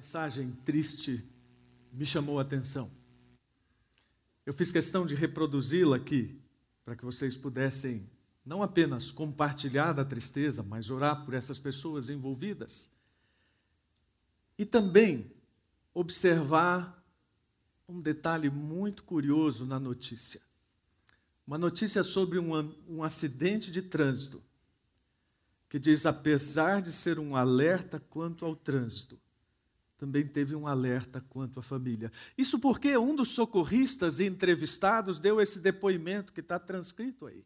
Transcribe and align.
mensagem 0.00 0.52
triste 0.64 1.22
me 1.92 2.06
chamou 2.06 2.38
a 2.38 2.42
atenção. 2.42 2.90
Eu 4.46 4.54
fiz 4.54 4.72
questão 4.72 5.04
de 5.04 5.14
reproduzi-la 5.14 5.96
aqui, 5.96 6.40
para 6.86 6.96
que 6.96 7.04
vocês 7.04 7.36
pudessem 7.36 8.08
não 8.42 8.62
apenas 8.62 9.10
compartilhar 9.10 9.92
da 9.92 10.02
tristeza, 10.02 10.62
mas 10.62 10.90
orar 10.90 11.22
por 11.22 11.34
essas 11.34 11.58
pessoas 11.58 12.08
envolvidas. 12.08 12.90
E 14.56 14.64
também 14.64 15.30
observar 15.92 17.04
um 17.86 18.00
detalhe 18.00 18.48
muito 18.48 19.04
curioso 19.04 19.66
na 19.66 19.78
notícia. 19.78 20.40
Uma 21.46 21.58
notícia 21.58 22.02
sobre 22.02 22.38
um, 22.38 22.74
um 22.88 23.04
acidente 23.04 23.70
de 23.70 23.82
trânsito, 23.82 24.42
que 25.68 25.78
diz: 25.78 26.06
apesar 26.06 26.80
de 26.80 26.90
ser 26.90 27.18
um 27.18 27.36
alerta 27.36 28.00
quanto 28.00 28.46
ao 28.46 28.56
trânsito, 28.56 29.20
também 30.00 30.26
teve 30.26 30.56
um 30.56 30.66
alerta 30.66 31.22
quanto 31.28 31.60
à 31.60 31.62
família. 31.62 32.10
Isso 32.36 32.58
porque 32.58 32.96
um 32.96 33.14
dos 33.14 33.28
socorristas 33.28 34.18
entrevistados 34.18 35.20
deu 35.20 35.38
esse 35.42 35.60
depoimento 35.60 36.32
que 36.32 36.40
está 36.40 36.58
transcrito 36.58 37.26
aí. 37.26 37.44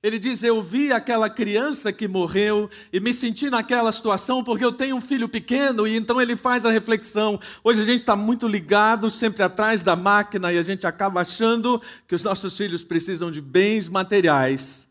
Ele 0.00 0.20
diz: 0.20 0.44
Eu 0.44 0.62
vi 0.62 0.92
aquela 0.92 1.28
criança 1.28 1.92
que 1.92 2.06
morreu 2.06 2.70
e 2.92 3.00
me 3.00 3.12
senti 3.12 3.50
naquela 3.50 3.90
situação 3.90 4.44
porque 4.44 4.64
eu 4.64 4.70
tenho 4.70 4.94
um 4.94 5.00
filho 5.00 5.28
pequeno, 5.28 5.84
e 5.84 5.96
então 5.96 6.20
ele 6.20 6.36
faz 6.36 6.64
a 6.64 6.70
reflexão. 6.70 7.40
Hoje 7.64 7.82
a 7.82 7.84
gente 7.84 8.00
está 8.00 8.14
muito 8.14 8.46
ligado, 8.46 9.10
sempre 9.10 9.42
atrás 9.42 9.82
da 9.82 9.96
máquina, 9.96 10.52
e 10.52 10.58
a 10.58 10.62
gente 10.62 10.86
acaba 10.86 11.22
achando 11.22 11.82
que 12.06 12.14
os 12.14 12.22
nossos 12.22 12.56
filhos 12.56 12.84
precisam 12.84 13.32
de 13.32 13.40
bens 13.40 13.88
materiais. 13.88 14.88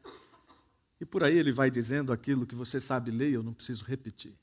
E 1.00 1.06
por 1.06 1.24
aí 1.24 1.38
ele 1.38 1.54
vai 1.54 1.72
dizendo 1.72 2.12
aquilo 2.12 2.46
que 2.46 2.56
você 2.56 2.82
sabe 2.82 3.10
ler, 3.10 3.32
eu 3.32 3.44
não 3.44 3.54
preciso 3.54 3.86
repetir. 3.86 4.34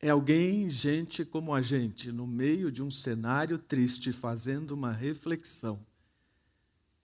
É 0.00 0.10
alguém, 0.10 0.70
gente 0.70 1.24
como 1.24 1.52
a 1.52 1.60
gente, 1.60 2.12
no 2.12 2.26
meio 2.26 2.70
de 2.70 2.82
um 2.82 2.90
cenário 2.90 3.58
triste, 3.58 4.12
fazendo 4.12 4.70
uma 4.70 4.92
reflexão 4.92 5.84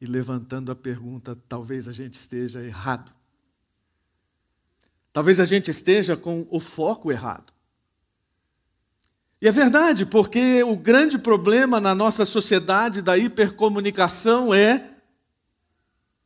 e 0.01 0.07
levantando 0.07 0.71
a 0.71 0.77
pergunta: 0.77 1.37
talvez 1.49 1.89
a 1.89 1.93
gente 1.93 2.15
esteja 2.15 2.63
errado. 2.63 3.13
Talvez 5.13 5.41
a 5.41 5.45
gente 5.45 5.71
esteja 5.71 6.17
com 6.17 6.47
o 6.51 6.61
foco 6.61 7.11
errado. 7.11 7.53
E 9.41 9.49
é 9.49 9.51
verdade, 9.51 10.07
porque 10.07 10.63
o 10.63 10.77
grande 10.77 11.19
problema 11.19 11.81
na 11.81 11.95
nossa 11.95 12.25
sociedade 12.25 13.03
da 13.03 13.19
hipercomunicação 13.19 14.55
é 14.55 14.99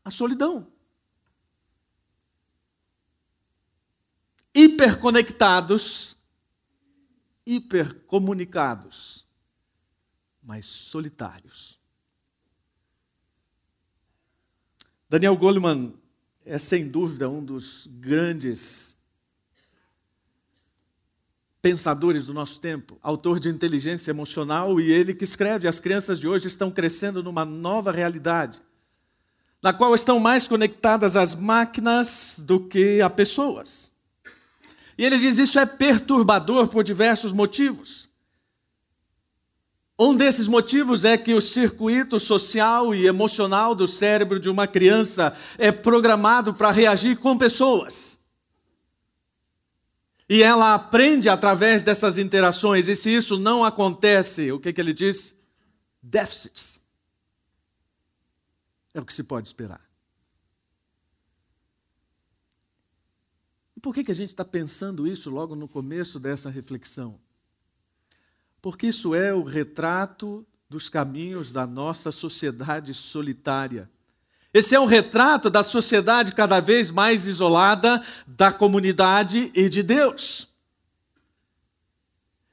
a 0.05 0.11
solidão. 0.11 0.67
Hiperconectados 4.55 6.18
hipercomunicados, 7.49 9.27
mas 10.43 10.67
solitários. 10.67 11.81
Daniel 15.09 15.35
Goleman 15.35 15.95
é 16.45 16.59
sem 16.59 16.87
dúvida 16.87 17.27
um 17.27 17.43
dos 17.43 17.89
grandes 17.91 18.99
pensadores 21.63 22.27
do 22.27 22.35
nosso 22.35 22.61
tempo, 22.61 22.99
autor 23.03 23.41
de 23.41 23.49
inteligência 23.49 24.11
emocional 24.11 24.79
e 24.79 24.93
ele 24.93 25.15
que 25.15 25.25
escreve: 25.25 25.67
as 25.67 25.81
crianças 25.81 26.21
de 26.21 26.29
hoje 26.29 26.49
estão 26.49 26.71
crescendo 26.71 27.23
numa 27.23 27.47
nova 27.47 27.91
realidade, 27.91 28.61
na 29.63 29.73
qual 29.73 29.95
estão 29.95 30.21
mais 30.21 30.47
conectadas 30.47 31.17
às 31.17 31.35
máquinas 31.35 32.43
do 32.45 32.69
que 32.69 33.01
a 33.01 33.09
pessoas. 33.09 33.91
E 34.99 35.05
ele 35.05 35.17
diz: 35.17 35.39
isso 35.39 35.61
é 35.61 35.65
perturbador 35.65 36.67
por 36.67 36.83
diversos 36.83 37.33
motivos. 37.33 38.09
Um 40.01 40.15
desses 40.15 40.47
motivos 40.47 41.05
é 41.05 41.17
que 41.17 41.35
o 41.35 41.41
circuito 41.41 42.21
social 42.21 42.95
e 42.95 43.07
emocional 43.07 43.75
do 43.75 43.87
cérebro 43.87 44.39
de 44.39 44.49
uma 44.49 44.67
criança 44.67 45.37
é 45.57 45.73
programado 45.73 46.53
para 46.53 46.71
reagir 46.71 47.17
com 47.17 47.39
pessoas. 47.39 48.19
E 50.29 50.43
ela 50.43 50.75
aprende 50.75 51.29
através 51.29 51.83
dessas 51.83 52.19
interações, 52.19 52.87
e 52.87 52.95
se 52.95 53.11
isso 53.11 53.39
não 53.39 53.65
acontece, 53.65 54.53
o 54.53 54.61
que, 54.61 54.73
que 54.73 54.81
ele 54.81 54.93
diz? 54.93 55.37
Déficits. 56.03 56.81
É 58.93 59.01
o 59.01 59.05
que 59.05 59.15
se 59.15 59.25
pode 59.25 59.49
esperar. 59.49 59.88
Por 63.79 63.95
que, 63.95 64.05
que 64.05 64.11
a 64.11 64.15
gente 64.15 64.31
está 64.31 64.45
pensando 64.45 65.07
isso 65.07 65.31
logo 65.31 65.55
no 65.55 65.69
começo 65.69 66.19
dessa 66.19 66.51
reflexão? 66.51 67.19
Porque 68.61 68.89
isso 68.89 69.15
é 69.15 69.33
o 69.33 69.43
retrato 69.43 70.47
dos 70.69 70.89
caminhos 70.89 71.53
da 71.53 71.67
nossa 71.67 72.11
sociedade 72.11 72.93
solitária. 72.93 73.89
Esse 74.53 74.75
é 74.75 74.81
um 74.81 74.87
retrato 74.87 75.49
da 75.49 75.63
sociedade 75.63 76.35
cada 76.35 76.61
vez 76.61 76.91
mais 76.91 77.27
isolada 77.27 78.03
da 78.27 78.53
comunidade 78.53 79.51
e 79.55 79.69
de 79.69 79.83
Deus. 79.83 80.49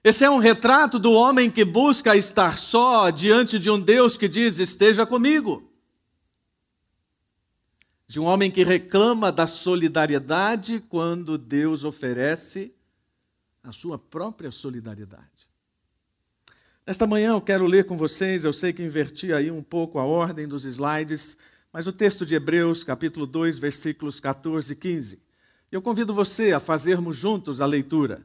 Esse 0.03 0.23
é 0.23 0.29
um 0.29 0.37
retrato 0.37 0.99
do 0.99 1.11
homem 1.11 1.49
que 1.49 1.65
busca 1.65 2.15
estar 2.15 2.57
só 2.57 3.09
diante 3.09 3.57
de 3.57 3.71
um 3.71 3.79
Deus 3.79 4.17
que 4.17 4.27
diz: 4.27 4.59
Esteja 4.59 5.05
comigo 5.05 5.74
de 8.07 8.19
um 8.19 8.23
homem 8.23 8.51
que 8.51 8.63
reclama 8.63 9.31
da 9.31 9.47
solidariedade 9.47 10.83
quando 10.89 11.37
Deus 11.37 11.83
oferece 11.83 12.71
a 13.63 13.71
sua 13.71 13.97
própria 13.97 14.51
solidariedade. 14.51 15.25
Nesta 16.85 17.07
manhã 17.07 17.31
eu 17.31 17.41
quero 17.41 17.65
ler 17.65 17.85
com 17.85 17.97
vocês, 17.97 18.45
eu 18.45 18.53
sei 18.53 18.71
que 18.71 18.83
inverti 18.83 19.33
aí 19.33 19.49
um 19.49 19.63
pouco 19.63 19.97
a 19.97 20.05
ordem 20.05 20.47
dos 20.47 20.65
slides, 20.65 21.35
mas 21.73 21.87
o 21.87 21.91
texto 21.91 22.25
de 22.25 22.35
Hebreus, 22.35 22.83
capítulo 22.83 23.25
2, 23.25 23.57
versículos 23.57 24.19
14 24.19 24.73
e 24.73 24.75
15. 24.75 25.19
Eu 25.71 25.81
convido 25.81 26.13
você 26.13 26.53
a 26.53 26.59
fazermos 26.59 27.17
juntos 27.17 27.59
a 27.59 27.65
leitura. 27.65 28.23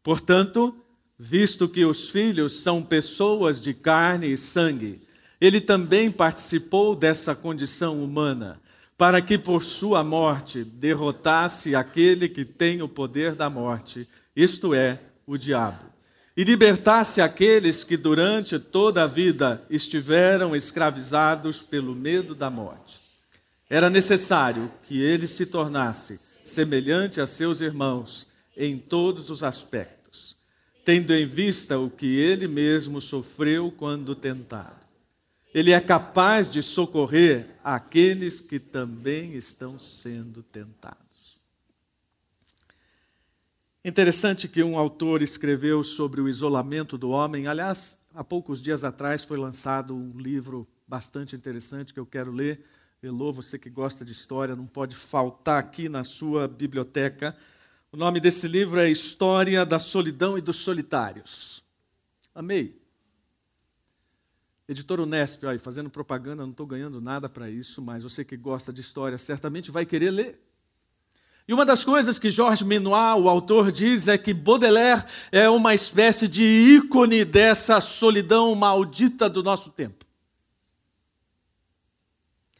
Portanto, 0.00 0.76
visto 1.18 1.68
que 1.68 1.84
os 1.84 2.08
filhos 2.08 2.60
são 2.60 2.84
pessoas 2.84 3.60
de 3.60 3.74
carne 3.74 4.30
e 4.32 4.36
sangue, 4.36 5.02
ele 5.40 5.60
também 5.60 6.08
participou 6.08 6.94
dessa 6.94 7.34
condição 7.34 8.02
humana 8.02 8.60
para 8.98 9.22
que 9.22 9.38
por 9.38 9.62
sua 9.62 10.02
morte 10.02 10.64
derrotasse 10.64 11.76
aquele 11.76 12.28
que 12.28 12.44
tem 12.44 12.82
o 12.82 12.88
poder 12.88 13.36
da 13.36 13.48
morte, 13.48 14.08
isto 14.34 14.74
é, 14.74 14.98
o 15.24 15.38
diabo, 15.38 15.84
e 16.36 16.42
libertasse 16.42 17.20
aqueles 17.20 17.84
que 17.84 17.96
durante 17.96 18.58
toda 18.58 19.04
a 19.04 19.06
vida 19.06 19.64
estiveram 19.70 20.54
escravizados 20.54 21.62
pelo 21.62 21.94
medo 21.94 22.34
da 22.34 22.50
morte. 22.50 22.98
Era 23.70 23.88
necessário 23.88 24.68
que 24.82 25.00
ele 25.00 25.28
se 25.28 25.46
tornasse 25.46 26.20
semelhante 26.44 27.20
a 27.20 27.26
seus 27.26 27.60
irmãos 27.60 28.26
em 28.56 28.76
todos 28.78 29.30
os 29.30 29.44
aspectos, 29.44 30.34
tendo 30.84 31.14
em 31.14 31.26
vista 31.26 31.78
o 31.78 31.88
que 31.88 32.18
ele 32.18 32.48
mesmo 32.48 33.00
sofreu 33.00 33.70
quando 33.70 34.16
tentado 34.16 34.77
ele 35.58 35.72
é 35.72 35.80
capaz 35.80 36.52
de 36.52 36.62
socorrer 36.62 37.58
aqueles 37.64 38.40
que 38.40 38.60
também 38.60 39.34
estão 39.34 39.76
sendo 39.76 40.40
tentados. 40.40 41.40
Interessante 43.84 44.46
que 44.46 44.62
um 44.62 44.78
autor 44.78 45.20
escreveu 45.20 45.82
sobre 45.82 46.20
o 46.20 46.28
isolamento 46.28 46.96
do 46.96 47.10
homem. 47.10 47.48
Aliás, 47.48 47.98
há 48.14 48.22
poucos 48.22 48.62
dias 48.62 48.84
atrás 48.84 49.24
foi 49.24 49.36
lançado 49.36 49.96
um 49.96 50.16
livro 50.16 50.64
bastante 50.86 51.34
interessante 51.34 51.92
que 51.92 51.98
eu 51.98 52.06
quero 52.06 52.30
ler. 52.30 52.64
Elô, 53.02 53.32
você 53.32 53.58
que 53.58 53.68
gosta 53.68 54.04
de 54.04 54.12
história, 54.12 54.54
não 54.54 54.66
pode 54.66 54.94
faltar 54.94 55.58
aqui 55.58 55.88
na 55.88 56.04
sua 56.04 56.46
biblioteca. 56.46 57.36
O 57.90 57.96
nome 57.96 58.20
desse 58.20 58.46
livro 58.46 58.78
é 58.78 58.88
História 58.88 59.66
da 59.66 59.80
Solidão 59.80 60.38
e 60.38 60.40
dos 60.40 60.58
Solitários. 60.58 61.64
Amei. 62.32 62.87
Editor 64.68 65.00
Unesp, 65.00 65.46
aí, 65.46 65.58
fazendo 65.58 65.88
propaganda, 65.88 66.42
não 66.42 66.50
estou 66.50 66.66
ganhando 66.66 67.00
nada 67.00 67.26
para 67.26 67.48
isso, 67.48 67.80
mas 67.80 68.02
você 68.02 68.22
que 68.22 68.36
gosta 68.36 68.70
de 68.70 68.82
história 68.82 69.16
certamente 69.16 69.70
vai 69.70 69.86
querer 69.86 70.10
ler. 70.10 70.44
E 71.48 71.54
uma 71.54 71.64
das 71.64 71.82
coisas 71.82 72.18
que 72.18 72.30
Georges 72.30 72.66
Menoir, 72.66 73.16
o 73.16 73.30
autor, 73.30 73.72
diz 73.72 74.06
é 74.06 74.18
que 74.18 74.34
Baudelaire 74.34 75.06
é 75.32 75.48
uma 75.48 75.72
espécie 75.74 76.28
de 76.28 76.44
ícone 76.44 77.24
dessa 77.24 77.80
solidão 77.80 78.54
maldita 78.54 79.30
do 79.30 79.42
nosso 79.42 79.70
tempo. 79.70 80.04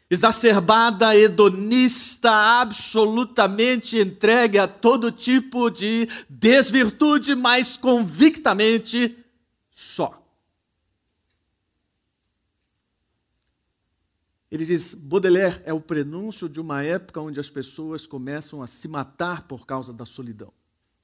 Exacerbada, 0.08 1.14
hedonista, 1.14 2.32
absolutamente 2.32 3.98
entregue 3.98 4.58
a 4.58 4.66
todo 4.66 5.12
tipo 5.12 5.68
de 5.68 6.08
desvirtude, 6.26 7.34
mas 7.34 7.76
convictamente 7.76 9.14
só. 9.70 10.26
Ele 14.50 14.64
diz: 14.64 14.94
Baudelaire 14.94 15.60
é 15.64 15.72
o 15.72 15.80
prenúncio 15.80 16.48
de 16.48 16.60
uma 16.60 16.82
época 16.82 17.20
onde 17.20 17.38
as 17.38 17.50
pessoas 17.50 18.06
começam 18.06 18.62
a 18.62 18.66
se 18.66 18.88
matar 18.88 19.42
por 19.42 19.66
causa 19.66 19.92
da 19.92 20.06
solidão. 20.06 20.52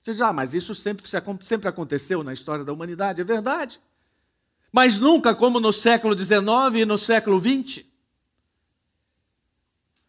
Você 0.02 0.12
diz, 0.12 0.20
ah, 0.20 0.34
mas 0.34 0.52
isso 0.52 0.74
sempre, 0.74 1.06
sempre 1.40 1.66
aconteceu 1.66 2.22
na 2.22 2.34
história 2.34 2.62
da 2.62 2.72
humanidade. 2.72 3.22
É 3.22 3.24
verdade. 3.24 3.80
Mas 4.70 4.98
nunca 4.98 5.34
como 5.34 5.58
no 5.58 5.72
século 5.72 6.18
XIX 6.18 6.42
e 6.74 6.84
no 6.84 6.98
século 6.98 7.40
XX. 7.40 7.86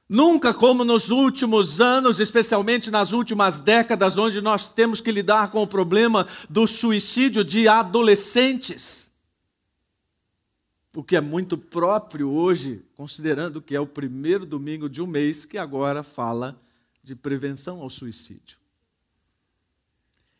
Nunca 0.07 0.53
como 0.53 0.83
nos 0.83 1.11
últimos 1.11 1.79
anos, 1.79 2.19
especialmente 2.19 2.91
nas 2.91 3.13
últimas 3.13 3.59
décadas, 3.59 4.17
onde 4.17 4.41
nós 4.41 4.69
temos 4.69 4.99
que 4.99 5.11
lidar 5.11 5.49
com 5.49 5.63
o 5.63 5.67
problema 5.67 6.27
do 6.49 6.67
suicídio 6.67 7.43
de 7.43 7.67
adolescentes. 7.67 9.14
O 10.95 11.03
que 11.03 11.17
é 11.17 11.21
muito 11.21 11.57
próprio 11.57 12.29
hoje, 12.31 12.81
considerando 12.95 13.61
que 13.61 13.75
é 13.75 13.79
o 13.79 13.85
primeiro 13.85 14.45
domingo 14.45 14.89
de 14.89 15.01
um 15.01 15.07
mês 15.07 15.43
que 15.43 15.57
agora 15.57 16.01
fala 16.01 16.57
de 17.03 17.13
prevenção 17.13 17.81
ao 17.81 17.89
suicídio. 17.89 18.57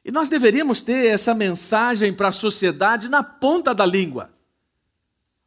E 0.04 0.12
nós 0.12 0.30
deveríamos 0.30 0.82
ter 0.82 1.08
essa 1.08 1.34
mensagem 1.34 2.14
para 2.14 2.30
a 2.30 2.32
sociedade 2.32 3.10
na 3.10 3.22
ponta 3.22 3.76
da 3.76 3.86
língua. 3.86 4.32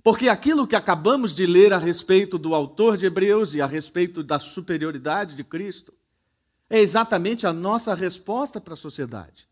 Porque 0.02 0.28
aquilo 0.28 0.66
que 0.66 0.76
acabamos 0.76 1.34
de 1.34 1.46
ler 1.46 1.72
a 1.72 1.78
respeito 1.78 2.36
do 2.36 2.54
autor 2.54 2.96
de 2.96 3.06
Hebreus 3.06 3.54
e 3.54 3.62
a 3.62 3.66
respeito 3.66 4.22
da 4.22 4.38
superioridade 4.38 5.34
de 5.34 5.42
Cristo 5.42 5.94
é 6.68 6.80
exatamente 6.80 7.46
a 7.46 7.52
nossa 7.52 7.94
resposta 7.94 8.60
para 8.60 8.74
a 8.74 8.76
sociedade. 8.76 9.47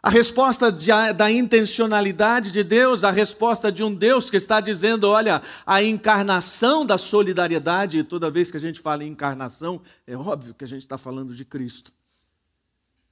A 0.00 0.10
resposta 0.10 0.70
de, 0.70 0.90
da 1.16 1.30
intencionalidade 1.30 2.52
de 2.52 2.62
Deus, 2.62 3.02
a 3.02 3.10
resposta 3.10 3.70
de 3.70 3.82
um 3.82 3.92
Deus 3.92 4.30
que 4.30 4.36
está 4.36 4.60
dizendo: 4.60 5.08
olha, 5.08 5.42
a 5.66 5.82
encarnação 5.82 6.86
da 6.86 6.96
solidariedade, 6.96 7.98
e 7.98 8.04
toda 8.04 8.30
vez 8.30 8.50
que 8.50 8.56
a 8.56 8.60
gente 8.60 8.80
fala 8.80 9.02
em 9.02 9.08
encarnação, 9.08 9.80
é 10.06 10.16
óbvio 10.16 10.54
que 10.54 10.64
a 10.64 10.68
gente 10.68 10.82
está 10.82 10.96
falando 10.96 11.34
de 11.34 11.44
Cristo. 11.44 11.92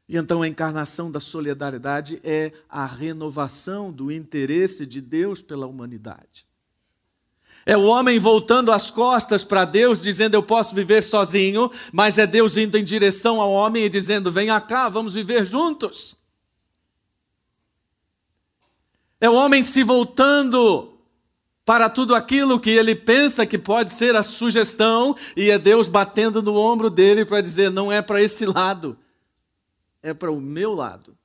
E 0.09 0.17
então 0.17 0.43
a 0.43 0.49
encarnação 0.49 1.11
da 1.11 1.19
solidariedade 1.19 2.21
é 2.23 2.53
a 2.69 2.87
renovação 2.87 3.91
do 3.91 4.13
interesse 4.13 4.87
de 4.87 5.01
Deus 5.01 5.43
pela 5.43 5.67
humanidade. 5.67 6.47
É 7.69 7.77
o 7.77 7.83
homem 7.87 8.17
voltando 8.17 8.71
as 8.71 8.93
costas 8.93 9.43
para 9.43 9.65
Deus, 9.65 10.01
dizendo: 10.01 10.35
Eu 10.35 10.43
posso 10.45 10.73
viver 10.73 11.03
sozinho, 11.03 11.69
mas 11.93 12.17
é 12.17 12.29
Deus 12.29 12.57
indo 12.57 12.79
em 12.79 12.85
direção 12.85 13.41
ao 13.41 13.51
homem 13.51 13.87
e 13.87 13.89
dizendo: 13.89 14.31
Venha 14.31 14.61
cá, 14.61 14.89
vamos 14.89 15.15
viver 15.15 15.45
juntos. 15.45 16.17
É 19.21 19.29
o 19.29 19.35
homem 19.35 19.63
se 19.63 19.83
voltando 19.83 20.93
para 21.65 21.89
tudo 21.89 22.15
aquilo 22.15 22.61
que 22.61 22.71
ele 22.71 22.95
pensa 22.95 23.47
que 23.47 23.59
pode 23.59 23.91
ser 23.91 24.15
a 24.15 24.23
sugestão, 24.23 25.17
e 25.37 25.51
é 25.51 25.59
Deus 25.59 25.89
batendo 25.89 26.43
no 26.43 26.55
ombro 26.55 26.89
dele 26.91 27.25
para 27.25 27.41
dizer: 27.41 27.71
Não 27.71 27.91
é 27.91 28.01
para 28.01 28.23
esse 28.23 28.47
lado 28.47 28.99
é 30.07 30.15
para 30.15 30.31
o 30.31 30.41
meu 30.41 30.73
lado. 30.73 31.19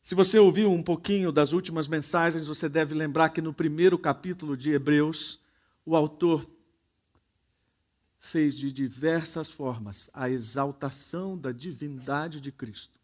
Se 0.00 0.14
você 0.14 0.38
ouviu 0.38 0.72
um 0.72 0.82
pouquinho 0.82 1.30
das 1.30 1.52
últimas 1.52 1.86
mensagens, 1.86 2.46
você 2.46 2.70
deve 2.70 2.94
lembrar 2.94 3.28
que 3.28 3.42
no 3.42 3.52
primeiro 3.52 3.98
capítulo 3.98 4.56
de 4.56 4.70
Hebreus, 4.70 5.38
o 5.84 5.94
autor 5.94 6.48
fez 8.18 8.56
de 8.56 8.72
diversas 8.72 9.50
formas 9.50 10.08
a 10.14 10.30
exaltação 10.30 11.36
da 11.36 11.52
divindade 11.52 12.40
de 12.40 12.50
Cristo. 12.50 12.97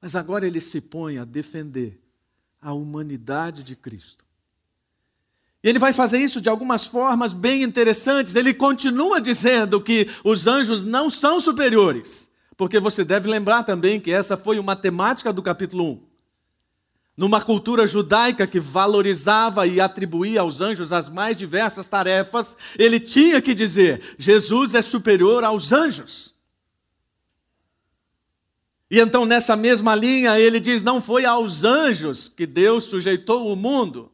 Mas 0.00 0.16
agora 0.16 0.46
ele 0.46 0.60
se 0.60 0.80
põe 0.80 1.18
a 1.18 1.24
defender 1.24 2.00
a 2.60 2.72
humanidade 2.72 3.62
de 3.62 3.76
Cristo. 3.76 4.24
E 5.62 5.68
ele 5.68 5.78
vai 5.78 5.92
fazer 5.92 6.18
isso 6.18 6.40
de 6.40 6.48
algumas 6.48 6.86
formas 6.86 7.32
bem 7.32 7.62
interessantes. 7.62 8.34
Ele 8.34 8.54
continua 8.54 9.20
dizendo 9.20 9.80
que 9.80 10.08
os 10.24 10.46
anjos 10.46 10.84
não 10.84 11.10
são 11.10 11.38
superiores, 11.38 12.30
porque 12.56 12.80
você 12.80 13.04
deve 13.04 13.28
lembrar 13.28 13.62
também 13.62 14.00
que 14.00 14.10
essa 14.10 14.36
foi 14.36 14.58
uma 14.58 14.74
temática 14.74 15.32
do 15.32 15.42
capítulo 15.42 15.92
1. 15.92 16.10
Numa 17.16 17.42
cultura 17.42 17.86
judaica 17.86 18.46
que 18.46 18.58
valorizava 18.58 19.66
e 19.66 19.78
atribuía 19.78 20.40
aos 20.40 20.62
anjos 20.62 20.90
as 20.90 21.06
mais 21.10 21.36
diversas 21.36 21.86
tarefas, 21.86 22.56
ele 22.78 22.98
tinha 22.98 23.42
que 23.42 23.54
dizer: 23.54 24.16
Jesus 24.18 24.74
é 24.74 24.80
superior 24.80 25.44
aos 25.44 25.70
anjos. 25.70 26.29
E 28.90 28.98
então, 28.98 29.24
nessa 29.24 29.54
mesma 29.54 29.94
linha, 29.94 30.38
ele 30.40 30.58
diz: 30.58 30.82
não 30.82 31.00
foi 31.00 31.24
aos 31.24 31.64
anjos 31.64 32.28
que 32.28 32.44
Deus 32.44 32.84
sujeitou 32.84 33.52
o 33.52 33.54
mundo, 33.54 34.10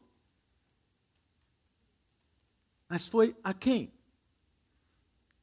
mas 2.88 3.06
foi 3.06 3.34
a 3.42 3.54
quem? 3.54 3.90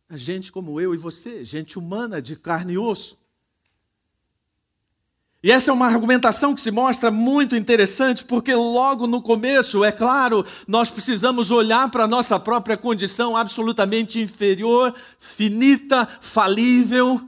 A 0.08 0.16
gente 0.16 0.52
como 0.52 0.80
eu 0.80 0.94
e 0.94 0.98
você, 0.98 1.44
gente 1.44 1.80
humana 1.80 2.22
de 2.22 2.36
carne 2.36 2.74
e 2.74 2.78
osso. 2.78 3.18
E 5.42 5.52
essa 5.52 5.72
é 5.72 5.74
uma 5.74 5.88
argumentação 5.88 6.56
que 6.56 6.62
se 6.62 6.72
mostra 6.72 7.12
muito 7.12 7.54
interessante, 7.54 8.24
porque 8.24 8.56
logo 8.56 9.08
no 9.08 9.22
começo, 9.22 9.84
é 9.84 9.92
claro, 9.92 10.46
nós 10.66 10.90
precisamos 10.90 11.52
olhar 11.52 11.92
para 11.92 12.06
a 12.06 12.08
nossa 12.08 12.40
própria 12.40 12.78
condição 12.78 13.36
absolutamente 13.36 14.22
inferior, 14.22 14.96
finita, 15.20 16.08
falível, 16.22 17.28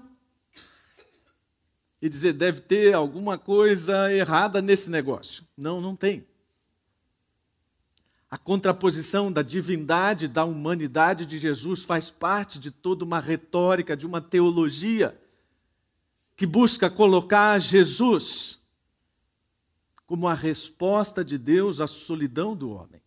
e 2.06 2.10
dizer: 2.10 2.34
deve 2.34 2.62
ter 2.62 2.94
alguma 2.94 3.36
coisa 3.36 4.14
errada 4.14 4.62
nesse 4.62 4.92
negócio. 4.92 5.44
Não, 5.58 5.82
não 5.82 5.96
tem. 5.96 6.24
A 8.30 8.38
contraposição 8.38 9.32
da 9.32 9.42
divindade 9.42 10.28
da 10.28 10.46
humanidade 10.46 11.26
de 11.26 11.40
Jesus 11.40 11.82
faz 11.82 12.12
parte 12.12 12.60
de 12.60 12.70
toda 12.70 13.04
uma 13.04 13.20
retórica, 13.20 13.98
de 13.98 14.06
uma 14.06 14.22
teologia 14.22 15.20
que 16.36 16.46
busca 16.46 16.92
colocar 16.92 17.58
Jesus 17.60 18.60
como 20.06 20.28
a 20.28 20.36
resposta 20.36 21.26
de 21.26 21.40
Deus 21.40 21.82
à 21.82 21.88
solidão 21.88 22.56
do 22.56 22.70
homem. 22.70 23.02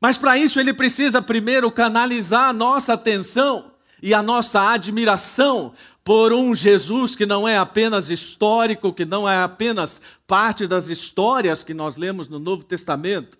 Mas 0.00 0.18
para 0.18 0.36
isso 0.36 0.58
ele 0.58 0.74
precisa 0.74 1.22
primeiro 1.22 1.70
canalizar 1.70 2.48
a 2.48 2.52
nossa 2.52 2.94
atenção 2.94 3.70
e 4.02 4.12
a 4.12 4.20
nossa 4.20 4.60
admiração 4.60 5.72
por 6.04 6.32
um 6.32 6.54
Jesus 6.54 7.14
que 7.14 7.24
não 7.24 7.46
é 7.46 7.56
apenas 7.56 8.10
histórico, 8.10 8.92
que 8.92 9.04
não 9.04 9.28
é 9.28 9.42
apenas 9.42 10.02
parte 10.26 10.66
das 10.66 10.88
histórias 10.88 11.62
que 11.62 11.72
nós 11.72 11.96
lemos 11.96 12.28
no 12.28 12.38
Novo 12.38 12.64
Testamento, 12.64 13.38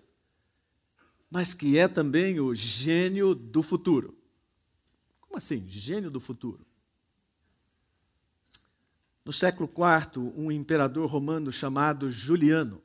mas 1.29 1.53
que 1.53 1.77
é 1.77 1.87
também 1.87 2.39
o 2.39 2.55
gênio 2.55 3.35
do 3.35 3.61
futuro. 3.61 4.15
Como 5.19 5.37
assim, 5.37 5.65
gênio 5.67 6.09
do 6.09 6.19
futuro? 6.19 6.65
No 9.25 9.33
século 9.33 9.69
IV, 9.69 10.31
um 10.35 10.51
imperador 10.51 11.09
romano 11.09 11.51
chamado 11.51 12.09
Juliano, 12.09 12.81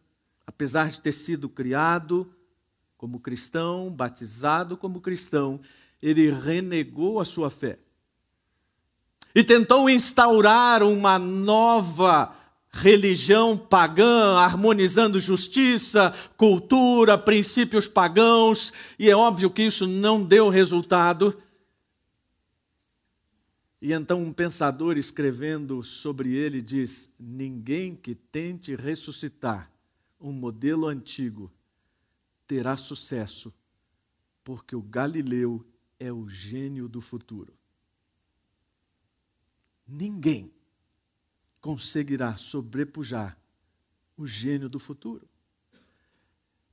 apesar 0.46 0.90
de 0.90 1.00
ter 1.00 1.12
sido 1.12 1.48
criado 1.48 2.32
como 2.96 3.20
cristão, 3.20 3.90
batizado 3.90 4.76
como 4.76 5.00
cristão, 5.00 5.60
ele 6.02 6.30
renegou 6.30 7.20
a 7.20 7.24
sua 7.24 7.50
fé 7.50 7.78
e 9.34 9.44
tentou 9.44 9.88
instaurar 9.88 10.82
uma 10.82 11.18
nova 11.18 12.34
religião 12.70 13.56
pagã, 13.56 14.36
harmonizando 14.36 15.18
justiça, 15.18 16.14
cultura, 16.36 17.18
princípios 17.18 17.88
pagãos, 17.88 18.72
e 18.98 19.10
é 19.10 19.16
óbvio 19.16 19.50
que 19.50 19.62
isso 19.62 19.86
não 19.86 20.22
deu 20.22 20.48
resultado. 20.48 21.36
E 23.80 23.92
então 23.92 24.22
um 24.22 24.32
pensador 24.32 24.98
escrevendo 24.98 25.82
sobre 25.82 26.34
ele 26.34 26.60
diz: 26.60 27.12
ninguém 27.18 27.94
que 27.94 28.14
tente 28.14 28.74
ressuscitar 28.74 29.70
um 30.20 30.32
modelo 30.32 30.86
antigo 30.86 31.50
terá 32.46 32.76
sucesso, 32.76 33.52
porque 34.42 34.74
o 34.74 34.82
Galileu 34.82 35.64
é 35.98 36.12
o 36.12 36.28
gênio 36.28 36.88
do 36.88 37.00
futuro. 37.00 37.57
Ninguém 39.88 40.52
conseguirá 41.60 42.36
sobrepujar 42.36 43.36
o 44.16 44.26
gênio 44.26 44.68
do 44.68 44.78
futuro. 44.78 45.26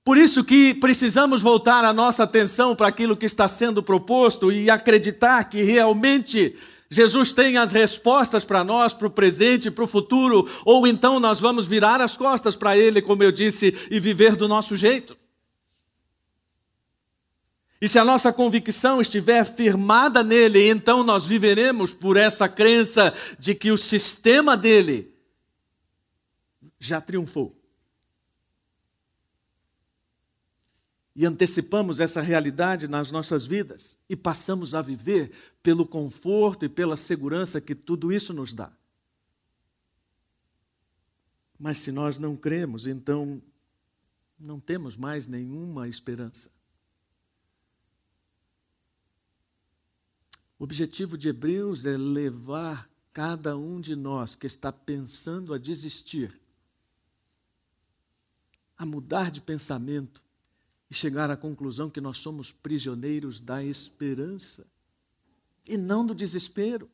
Por 0.04 0.18
isso 0.18 0.44
que 0.44 0.76
precisamos 0.76 1.42
voltar 1.42 1.84
a 1.84 1.94
nossa 1.94 2.24
atenção 2.24 2.76
para 2.76 2.88
aquilo 2.88 3.18
que 3.18 3.26
está 3.26 3.48
sendo 3.48 3.82
proposto 3.82 4.52
e 4.52 4.70
acreditar 4.70 5.44
que 5.46 5.64
realmente 5.64 6.56
Jesus 6.90 7.34
tem 7.34 7.58
as 7.58 7.72
respostas 7.72 8.46
para 8.46 8.64
nós, 8.64 8.94
para 8.94 9.08
o 9.08 9.12
presente 9.12 9.72
para 9.72 9.84
o 9.84 9.88
futuro, 9.88 10.48
ou 10.64 10.86
então 10.86 11.20
nós 11.20 11.40
vamos 11.40 11.66
virar 11.66 12.02
as 12.02 12.16
costas 12.16 12.56
para 12.56 12.78
Ele, 12.78 13.02
como 13.02 13.24
eu 13.24 13.32
disse, 13.32 13.76
e 13.90 14.00
viver 14.00 14.36
do 14.36 14.48
nosso 14.48 14.78
jeito. 14.78 15.18
E 17.82 17.88
se 17.88 18.00
a 18.00 18.06
nossa 18.06 18.32
convicção 18.32 19.02
estiver 19.02 19.44
firmada 19.44 20.24
nele, 20.24 20.68
então 20.70 21.04
nós 21.04 21.26
viveremos 21.26 21.94
por 21.94 22.18
essa 22.18 22.48
crença 22.48 23.14
de 23.38 23.54
que 23.54 23.72
o 23.72 23.78
sistema 23.78 24.56
dele 24.56 25.14
já 26.80 27.02
triunfou. 27.02 27.56
e 31.16 31.26
antecipamos 31.26 32.02
essa 32.02 32.22
realidade 32.22 32.90
nas 32.90 33.10
nossas 33.10 33.46
vidas 33.46 33.98
e 34.10 34.16
passamos 34.18 34.76
a 34.76 34.82
viver 34.82 35.32
pelo 35.64 35.88
conforto 35.88 36.66
e 36.66 36.70
pela 36.70 36.98
segurança 36.98 37.62
que 37.62 37.74
tudo 37.74 38.12
isso 38.12 38.34
nos 38.34 38.54
dá. 38.54 38.72
Mas 41.58 41.78
se 41.78 41.92
nós 41.92 42.18
não 42.18 42.36
cremos, 42.36 42.86
então 42.86 43.42
não 44.38 44.60
temos 44.60 44.98
mais 44.98 45.26
nenhuma 45.26 45.88
esperança. 45.88 46.52
O 50.58 50.64
objetivo 50.64 51.18
de 51.18 51.30
Hebreus 51.30 51.86
é 51.86 51.98
levar 51.98 52.90
cada 53.12 53.58
um 53.58 53.80
de 53.80 53.96
nós 53.96 54.36
que 54.36 54.48
está 54.48 54.72
pensando 54.72 55.54
a 55.54 55.58
desistir 55.58 56.40
a 58.78 58.86
mudar 58.86 59.32
de 59.32 59.42
pensamento 59.42 60.22
e 60.90 60.94
chegar 60.94 61.32
à 61.32 61.38
conclusão 61.38 61.90
que 61.90 62.02
nós 62.02 62.18
somos 62.18 62.52
prisioneiros 62.52 63.40
da 63.40 63.64
esperança 63.64 64.68
e 65.68 65.78
não 65.78 66.06
do 66.06 66.14
desespero. 66.14 66.90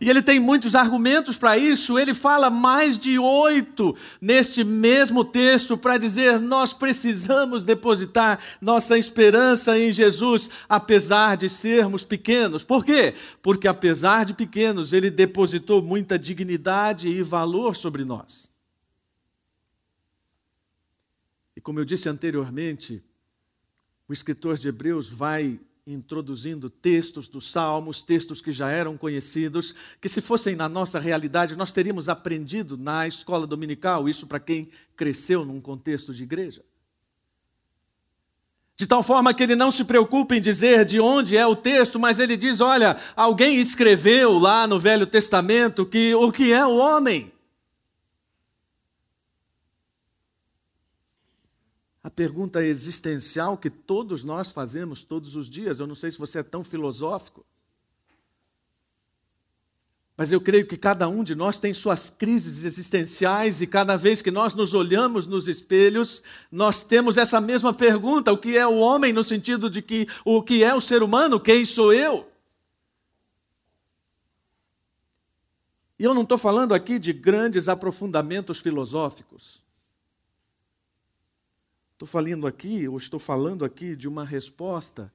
E 0.00 0.08
ele 0.08 0.22
tem 0.22 0.38
muitos 0.38 0.76
argumentos 0.76 1.36
para 1.36 1.58
isso, 1.58 1.98
ele 1.98 2.14
fala 2.14 2.48
mais 2.48 2.96
de 2.96 3.18
oito 3.18 3.96
neste 4.20 4.62
mesmo 4.62 5.24
texto 5.24 5.76
para 5.76 5.98
dizer: 5.98 6.38
nós 6.38 6.72
precisamos 6.72 7.64
depositar 7.64 8.38
nossa 8.60 8.96
esperança 8.96 9.76
em 9.78 9.90
Jesus, 9.90 10.48
apesar 10.68 11.36
de 11.36 11.48
sermos 11.48 12.04
pequenos. 12.04 12.62
Por 12.62 12.84
quê? 12.84 13.14
Porque, 13.42 13.66
apesar 13.66 14.24
de 14.24 14.34
pequenos, 14.34 14.92
ele 14.92 15.10
depositou 15.10 15.82
muita 15.82 16.18
dignidade 16.18 17.08
e 17.08 17.20
valor 17.22 17.74
sobre 17.74 18.04
nós. 18.04 18.50
E 21.56 21.60
como 21.60 21.80
eu 21.80 21.84
disse 21.84 22.08
anteriormente, 22.08 23.02
o 24.08 24.12
escritor 24.12 24.56
de 24.56 24.68
Hebreus 24.68 25.10
vai 25.10 25.58
introduzindo 25.92 26.68
textos 26.68 27.28
dos 27.28 27.50
Salmos, 27.50 28.02
textos 28.02 28.40
que 28.40 28.52
já 28.52 28.70
eram 28.70 28.96
conhecidos, 28.96 29.74
que 30.00 30.08
se 30.08 30.20
fossem 30.20 30.54
na 30.54 30.68
nossa 30.68 30.98
realidade 30.98 31.56
nós 31.56 31.72
teríamos 31.72 32.08
aprendido 32.08 32.76
na 32.76 33.06
escola 33.06 33.46
dominical, 33.46 34.08
isso 34.08 34.26
para 34.26 34.40
quem 34.40 34.68
cresceu 34.96 35.44
num 35.44 35.60
contexto 35.60 36.12
de 36.12 36.22
igreja. 36.22 36.62
De 38.76 38.86
tal 38.86 39.02
forma 39.02 39.34
que 39.34 39.42
ele 39.42 39.56
não 39.56 39.72
se 39.72 39.84
preocupa 39.84 40.36
em 40.36 40.40
dizer 40.40 40.84
de 40.84 41.00
onde 41.00 41.36
é 41.36 41.44
o 41.44 41.56
texto, 41.56 41.98
mas 41.98 42.20
ele 42.20 42.36
diz: 42.36 42.60
olha, 42.60 42.96
alguém 43.16 43.58
escreveu 43.58 44.38
lá 44.38 44.68
no 44.68 44.78
Velho 44.78 45.04
Testamento 45.04 45.84
que 45.84 46.14
o 46.14 46.30
que 46.30 46.52
é 46.52 46.64
o 46.64 46.76
homem. 46.76 47.32
Pergunta 52.18 52.64
existencial 52.64 53.56
que 53.56 53.70
todos 53.70 54.24
nós 54.24 54.50
fazemos 54.50 55.04
todos 55.04 55.36
os 55.36 55.48
dias. 55.48 55.78
Eu 55.78 55.86
não 55.86 55.94
sei 55.94 56.10
se 56.10 56.18
você 56.18 56.40
é 56.40 56.42
tão 56.42 56.64
filosófico, 56.64 57.46
mas 60.16 60.32
eu 60.32 60.40
creio 60.40 60.66
que 60.66 60.76
cada 60.76 61.08
um 61.08 61.22
de 61.22 61.36
nós 61.36 61.60
tem 61.60 61.72
suas 61.72 62.10
crises 62.10 62.64
existenciais 62.64 63.62
e 63.62 63.68
cada 63.68 63.96
vez 63.96 64.20
que 64.20 64.32
nós 64.32 64.52
nos 64.52 64.74
olhamos 64.74 65.28
nos 65.28 65.46
espelhos, 65.46 66.20
nós 66.50 66.82
temos 66.82 67.16
essa 67.16 67.40
mesma 67.40 67.72
pergunta: 67.72 68.32
o 68.32 68.36
que 68.36 68.58
é 68.58 68.66
o 68.66 68.78
homem 68.78 69.12
no 69.12 69.22
sentido 69.22 69.70
de 69.70 69.80
que 69.80 70.08
o 70.24 70.42
que 70.42 70.64
é 70.64 70.74
o 70.74 70.80
ser 70.80 71.04
humano, 71.04 71.38
quem 71.38 71.64
sou 71.64 71.92
eu? 71.92 72.28
E 75.96 76.02
eu 76.02 76.12
não 76.12 76.22
estou 76.22 76.36
falando 76.36 76.74
aqui 76.74 76.98
de 76.98 77.12
grandes 77.12 77.68
aprofundamentos 77.68 78.58
filosóficos. 78.58 79.67
Estou 81.98 82.06
falando 82.06 82.46
aqui, 82.46 82.86
ou 82.86 82.96
estou 82.96 83.18
falando 83.18 83.64
aqui 83.64 83.96
de 83.96 84.06
uma 84.06 84.24
resposta 84.24 85.12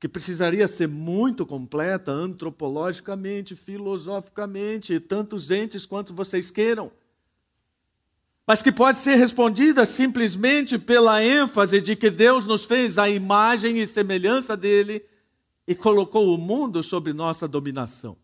que 0.00 0.08
precisaria 0.08 0.66
ser 0.66 0.88
muito 0.88 1.44
completa 1.44 2.10
antropologicamente, 2.10 3.54
filosoficamente, 3.54 4.98
tantos 4.98 5.50
entes 5.50 5.84
quanto 5.84 6.14
vocês 6.14 6.50
queiram. 6.50 6.90
Mas 8.46 8.62
que 8.62 8.72
pode 8.72 8.96
ser 8.96 9.16
respondida 9.16 9.84
simplesmente 9.84 10.78
pela 10.78 11.22
ênfase 11.22 11.82
de 11.82 11.94
que 11.94 12.08
Deus 12.08 12.46
nos 12.46 12.64
fez 12.64 12.96
a 12.96 13.10
imagem 13.10 13.76
e 13.76 13.86
semelhança 13.86 14.56
dele 14.56 15.04
e 15.66 15.74
colocou 15.74 16.34
o 16.34 16.38
mundo 16.38 16.82
sob 16.82 17.12
nossa 17.12 17.46
dominação. 17.46 18.16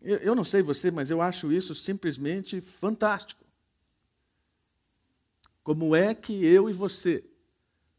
Eu, 0.00 0.16
eu 0.20 0.34
não 0.34 0.44
sei 0.44 0.62
você, 0.62 0.90
mas 0.90 1.10
eu 1.10 1.20
acho 1.20 1.52
isso 1.52 1.74
simplesmente 1.74 2.62
fantástico. 2.62 3.45
Como 5.66 5.96
é 5.96 6.14
que 6.14 6.32
eu 6.44 6.70
e 6.70 6.72
você 6.72 7.24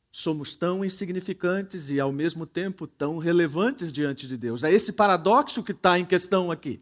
somos 0.10 0.56
tão 0.56 0.86
insignificantes 0.86 1.90
e 1.90 2.00
ao 2.00 2.14
mesmo 2.14 2.46
tempo 2.46 2.88
tão 2.88 3.18
relevantes 3.18 3.92
diante 3.92 4.26
de 4.26 4.38
Deus? 4.38 4.64
É 4.64 4.72
esse 4.72 4.94
paradoxo 4.94 5.62
que 5.62 5.74
está 5.74 6.00
em 6.00 6.06
questão 6.06 6.50
aqui. 6.50 6.82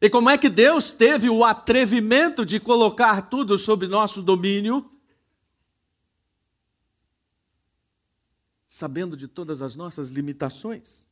E 0.00 0.08
como 0.08 0.30
é 0.30 0.38
que 0.38 0.48
Deus 0.48 0.92
teve 0.92 1.28
o 1.28 1.44
atrevimento 1.44 2.46
de 2.46 2.60
colocar 2.60 3.22
tudo 3.22 3.58
sob 3.58 3.88
nosso 3.88 4.22
domínio, 4.22 4.88
sabendo 8.68 9.16
de 9.16 9.26
todas 9.26 9.60
as 9.60 9.74
nossas 9.74 10.10
limitações? 10.10 11.08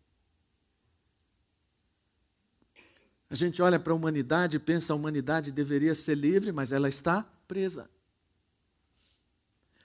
A 3.28 3.34
gente 3.34 3.60
olha 3.60 3.80
para 3.80 3.92
a 3.92 3.96
humanidade 3.96 4.58
e 4.58 4.60
pensa 4.60 4.92
a 4.92 4.96
humanidade 4.96 5.50
deveria 5.50 5.92
ser 5.92 6.14
livre, 6.14 6.52
mas 6.52 6.70
ela 6.70 6.88
está 6.88 7.22
presa. 7.48 7.90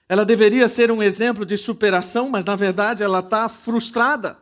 Ela 0.08 0.24
deveria 0.24 0.68
ser 0.68 0.90
um 0.90 1.02
exemplo 1.02 1.46
de 1.46 1.56
superação, 1.56 2.28
mas 2.28 2.44
na 2.44 2.54
verdade 2.54 3.02
ela 3.02 3.20
está 3.20 3.48
frustrada. 3.48 4.38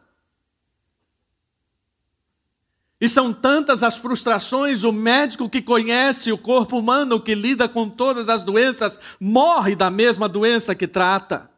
E 3.01 3.09
são 3.09 3.33
tantas 3.33 3.83
as 3.83 3.97
frustrações, 3.97 4.85
o 4.85 4.93
médico 4.93 5.51
que 5.51 5.61
conhece 5.61 6.31
o 6.31 6.39
corpo 6.39 6.79
humano, 6.79 7.21
que 7.21 7.35
lida 7.35 7.69
com 7.69 7.91
todas 7.91 8.29
as 8.29 8.45
doenças, 8.45 8.99
morre 9.19 9.75
da 9.75 9.91
mesma 9.91 10.29
doença 10.29 10.75
que 10.75 10.87
trata. 10.87 11.51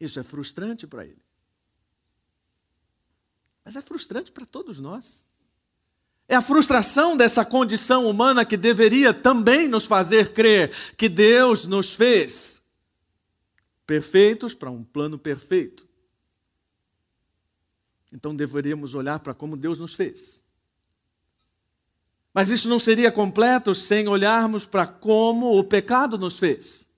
Isso 0.00 0.18
é 0.18 0.22
frustrante 0.22 0.86
para 0.86 1.04
ele. 1.04 1.22
Mas 3.64 3.76
é 3.76 3.82
frustrante 3.82 4.32
para 4.32 4.44
todos 4.46 4.80
nós. 4.80 5.28
É 6.32 6.34
a 6.34 6.40
frustração 6.40 7.14
dessa 7.14 7.44
condição 7.44 8.06
humana 8.06 8.42
que 8.42 8.56
deveria 8.56 9.12
também 9.12 9.68
nos 9.68 9.84
fazer 9.84 10.32
crer 10.32 10.72
que 10.96 11.06
Deus 11.06 11.66
nos 11.66 11.92
fez 11.92 12.62
perfeitos 13.86 14.54
para 14.54 14.70
um 14.70 14.82
plano 14.82 15.18
perfeito. 15.18 15.86
Então 18.10 18.34
deveríamos 18.34 18.94
olhar 18.94 19.18
para 19.18 19.34
como 19.34 19.58
Deus 19.58 19.78
nos 19.78 19.92
fez. 19.92 20.42
Mas 22.32 22.48
isso 22.48 22.66
não 22.66 22.78
seria 22.78 23.12
completo 23.12 23.74
sem 23.74 24.08
olharmos 24.08 24.64
para 24.64 24.86
como 24.86 25.58
o 25.58 25.62
pecado 25.62 26.16
nos 26.16 26.38
fez. 26.38 26.88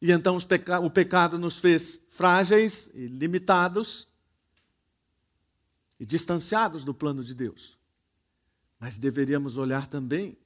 E 0.00 0.12
então 0.12 0.38
o 0.84 0.88
pecado 0.88 1.36
nos 1.36 1.58
fez 1.58 2.00
frágeis 2.10 2.92
e 2.94 3.08
limitados 3.08 4.06
e 5.98 6.04
distanciados 6.04 6.84
do 6.84 6.94
plano 6.94 7.22
de 7.22 7.34
Deus. 7.34 7.78
Mas 8.78 8.98
deveríamos 8.98 9.56
olhar 9.56 9.86
também 9.86 10.36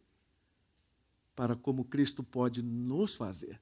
para 1.35 1.57
como 1.57 1.85
Cristo 1.85 2.23
pode 2.23 2.63
nos 2.63 3.15
fazer. 3.15 3.61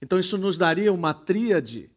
Então, 0.00 0.18
isso 0.18 0.38
nos 0.38 0.56
daria 0.56 0.92
uma 0.92 1.12
tríade 1.12 1.90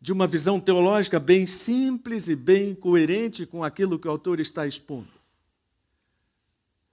de 0.00 0.12
uma 0.12 0.26
visão 0.26 0.60
teológica 0.60 1.18
bem 1.18 1.46
simples 1.46 2.28
e 2.28 2.36
bem 2.36 2.74
coerente 2.74 3.46
com 3.46 3.64
aquilo 3.64 3.98
que 3.98 4.06
o 4.06 4.10
autor 4.10 4.40
está 4.40 4.66
expondo. 4.66 5.20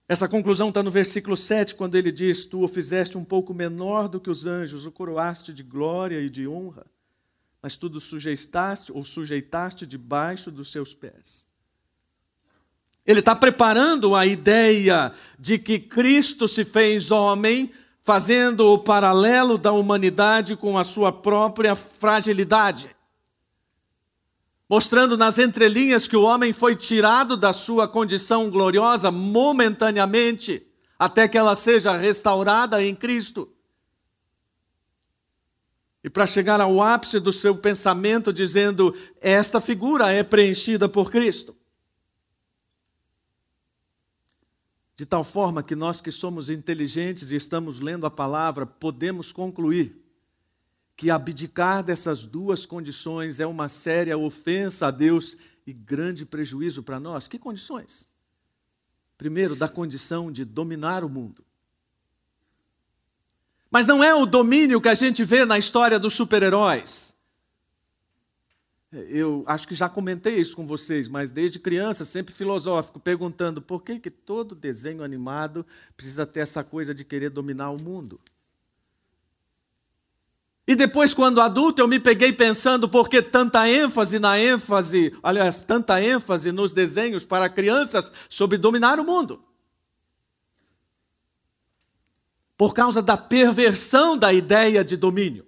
Essa 0.07 0.27
conclusão 0.27 0.69
está 0.69 0.81
no 0.81 0.89
versículo 0.89 1.37
7, 1.37 1.75
quando 1.75 1.95
ele 1.95 2.11
diz: 2.11 2.45
Tu 2.45 2.63
o 2.63 2.67
fizeste 2.67 3.17
um 3.17 3.23
pouco 3.23 3.53
menor 3.53 4.07
do 4.07 4.19
que 4.19 4.29
os 4.29 4.47
anjos, 4.47 4.85
o 4.85 4.91
coroaste 4.91 5.53
de 5.53 5.61
glória 5.61 6.19
e 6.19 6.29
de 6.29 6.47
honra 6.47 6.87
mas 7.61 7.75
tudo 7.75 7.99
sujeitaste 7.99 8.91
ou 8.91 9.03
sujeitaste 9.03 9.85
debaixo 9.85 10.49
dos 10.49 10.71
seus 10.71 10.93
pés. 10.93 11.47
Ele 13.05 13.19
está 13.19 13.35
preparando 13.35 14.15
a 14.15 14.25
ideia 14.25 15.13
de 15.37 15.57
que 15.57 15.79
Cristo 15.79 16.47
se 16.47 16.63
fez 16.63 17.11
homem, 17.11 17.71
fazendo 18.03 18.67
o 18.67 18.79
paralelo 18.79 19.57
da 19.57 19.71
humanidade 19.71 20.55
com 20.55 20.77
a 20.77 20.83
sua 20.83 21.11
própria 21.11 21.75
fragilidade. 21.75 22.95
Mostrando 24.69 25.17
nas 25.17 25.39
entrelinhas 25.39 26.07
que 26.07 26.15
o 26.15 26.21
homem 26.21 26.53
foi 26.53 26.75
tirado 26.75 27.35
da 27.35 27.51
sua 27.51 27.87
condição 27.87 28.49
gloriosa 28.49 29.09
momentaneamente, 29.09 30.67
até 30.97 31.27
que 31.27 31.37
ela 31.37 31.55
seja 31.55 31.97
restaurada 31.97 32.83
em 32.83 32.93
Cristo. 32.93 33.51
E 36.03 36.09
para 36.09 36.25
chegar 36.25 36.61
ao 36.61 36.81
ápice 36.81 37.19
do 37.19 37.31
seu 37.31 37.55
pensamento, 37.55 38.31
dizendo: 38.31 38.95
esta 39.19 39.59
figura 39.59 40.11
é 40.11 40.23
preenchida 40.23 40.87
por 40.87 41.11
Cristo. 41.11 41.55
De 44.95 45.05
tal 45.05 45.23
forma 45.23 45.63
que 45.63 45.75
nós 45.75 46.01
que 46.01 46.11
somos 46.11 46.49
inteligentes 46.49 47.31
e 47.31 47.35
estamos 47.35 47.79
lendo 47.79 48.05
a 48.05 48.11
palavra, 48.11 48.65
podemos 48.65 49.31
concluir 49.31 49.95
que 50.95 51.09
abdicar 51.09 51.81
dessas 51.81 52.25
duas 52.25 52.65
condições 52.65 53.39
é 53.39 53.47
uma 53.47 53.69
séria 53.69 54.17
ofensa 54.17 54.87
a 54.87 54.91
Deus 54.91 55.37
e 55.65 55.71
grande 55.71 56.25
prejuízo 56.25 56.83
para 56.83 56.99
nós. 56.99 57.29
Que 57.29 57.39
condições? 57.39 58.09
Primeiro, 59.17 59.55
da 59.55 59.69
condição 59.69 60.29
de 60.29 60.43
dominar 60.43 61.05
o 61.05 61.09
mundo. 61.09 61.45
Mas 63.71 63.85
não 63.85 64.03
é 64.03 64.13
o 64.13 64.25
domínio 64.25 64.81
que 64.81 64.89
a 64.89 64.95
gente 64.95 65.23
vê 65.23 65.45
na 65.45 65.57
história 65.57 65.99
dos 65.99 66.13
super-heróis. 66.13 67.15
Eu 68.91 69.43
acho 69.45 69.67
que 69.67 69.75
já 69.75 69.87
comentei 69.87 70.39
isso 70.39 70.55
com 70.55 70.65
vocês, 70.65 71.07
mas 71.07 71.29
desde 71.29 71.59
criança, 71.59 72.03
sempre 72.03 72.33
filosófico, 72.33 72.99
perguntando 72.99 73.61
por 73.61 73.83
que, 73.83 73.99
que 73.99 74.09
todo 74.09 74.55
desenho 74.55 75.03
animado 75.03 75.63
precisa 75.95 76.25
ter 76.25 76.39
essa 76.39 76.63
coisa 76.63 76.93
de 76.93 77.03
querer 77.03 77.29
dominar 77.29 77.69
o 77.69 77.81
mundo. 77.81 78.19
E 80.65 80.75
depois, 80.75 81.13
quando 81.13 81.41
adulto, 81.41 81.81
eu 81.81 81.87
me 81.87 81.99
peguei 81.99 82.33
pensando 82.33 82.89
por 82.89 83.09
que 83.09 83.21
tanta 83.21 83.67
ênfase 83.69 84.17
na 84.17 84.39
ênfase, 84.39 85.15
aliás, 85.21 85.61
tanta 85.61 86.01
ênfase 86.01 86.51
nos 86.51 86.71
desenhos 86.71 87.23
para 87.23 87.49
crianças 87.49 88.11
sobre 88.27 88.57
dominar 88.57 88.99
o 88.99 89.03
mundo. 89.03 89.43
Por 92.59 92.73
causa 92.73 93.01
da 93.01 93.15
perversão 93.15 94.17
da 94.17 94.33
ideia 94.33 94.83
de 94.83 94.97
domínio. 94.97 95.45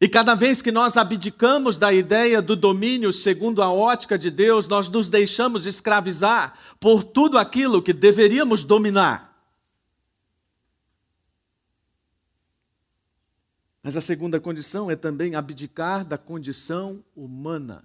E 0.00 0.08
cada 0.08 0.36
vez 0.36 0.62
que 0.62 0.70
nós 0.70 0.96
abdicamos 0.96 1.76
da 1.76 1.92
ideia 1.92 2.40
do 2.40 2.54
domínio 2.54 3.12
segundo 3.12 3.60
a 3.60 3.72
ótica 3.72 4.16
de 4.16 4.30
Deus, 4.30 4.68
nós 4.68 4.88
nos 4.88 5.10
deixamos 5.10 5.66
escravizar 5.66 6.56
por 6.78 7.02
tudo 7.02 7.36
aquilo 7.36 7.82
que 7.82 7.92
deveríamos 7.92 8.62
dominar. 8.62 9.44
Mas 13.82 13.96
a 13.96 14.00
segunda 14.00 14.38
condição 14.38 14.88
é 14.88 14.94
também 14.94 15.34
abdicar 15.34 16.04
da 16.04 16.16
condição 16.16 17.02
humana. 17.16 17.84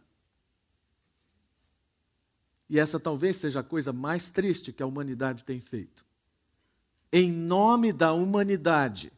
E 2.70 2.78
essa 2.78 3.00
talvez 3.00 3.38
seja 3.38 3.62
a 3.62 3.64
coisa 3.64 3.92
mais 3.92 4.30
triste 4.30 4.72
que 4.72 4.84
a 4.84 4.86
humanidade 4.86 5.44
tem 5.44 5.60
feito. 5.60 6.08
Em 7.12 7.32
nome 7.32 7.92
da 7.92 8.14
humanidade, 8.14 9.12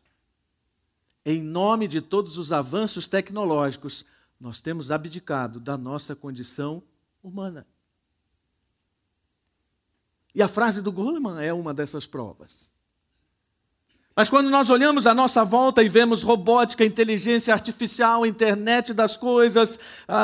em 1.25 1.41
nome 1.41 1.87
de 1.87 2.01
todos 2.01 2.37
os 2.37 2.51
avanços 2.51 3.07
tecnológicos, 3.07 4.05
nós 4.39 4.61
temos 4.61 4.91
abdicado 4.91 5.59
da 5.59 5.77
nossa 5.77 6.15
condição 6.15 6.81
humana. 7.21 7.67
E 10.33 10.41
a 10.41 10.47
frase 10.47 10.81
do 10.81 10.91
Goleman 10.91 11.41
é 11.41 11.53
uma 11.53 11.73
dessas 11.73 12.07
provas. 12.07 12.71
Mas 14.15 14.29
quando 14.29 14.49
nós 14.49 14.69
olhamos 14.69 15.07
à 15.07 15.13
nossa 15.13 15.43
volta 15.43 15.83
e 15.83 15.89
vemos 15.89 16.21
robótica, 16.21 16.85
inteligência 16.85 17.53
artificial, 17.53 18.25
internet 18.25 18.93
das 18.93 19.15
coisas, 19.15 19.79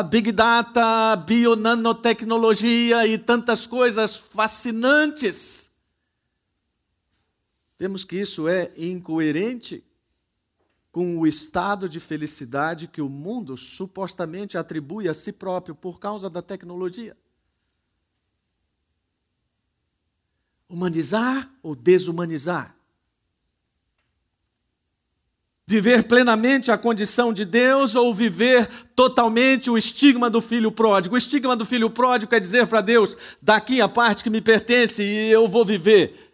big 0.09 0.31
data, 0.31 1.15
bionanotecnologia 1.15 3.07
e 3.07 3.17
tantas 3.17 3.65
coisas 3.65 4.15
fascinantes, 4.15 5.66
vemos 7.77 8.03
que 8.03 8.15
isso 8.15 8.48
é 8.48 8.72
incoerente 8.77 9.84
com 10.91 11.19
o 11.19 11.27
estado 11.27 11.88
de 11.88 12.00
felicidade 12.00 12.88
que 12.88 13.01
o 13.01 13.10
mundo 13.10 13.55
supostamente 13.55 14.57
atribui 14.57 15.07
a 15.07 15.13
si 15.13 15.31
próprio 15.31 15.75
por 15.75 16.00
causa 16.00 16.27
da 16.29 16.41
tecnologia. 16.41 17.15
Humanizar 20.67 21.53
ou 21.62 21.75
desumanizar? 21.75 22.75
Viver 25.69 26.07
plenamente 26.07 26.72
a 26.72 26.77
condição 26.77 27.31
de 27.31 27.46
Deus 27.46 27.94
ou 27.94 28.13
viver 28.16 28.68
totalmente 28.96 29.70
o 29.70 29.77
estigma 29.77 30.29
do 30.29 30.42
filho 30.42 30.72
pródigo? 30.72 31.13
O 31.13 31.18
estigma 31.18 31.55
do 31.55 31.66
filho 31.66 31.90
pródigo 31.90 32.29
quer 32.29 32.40
dizer 32.40 32.68
para 32.68 32.81
Deus: 32.81 33.16
daqui 33.42 33.81
a 33.81 33.87
parte 33.87 34.24
que 34.24 34.29
me 34.29 34.42
pertence 34.42 35.03
e 35.03 35.29
eu 35.29 35.48
vou 35.48 35.63
viver 35.63 36.26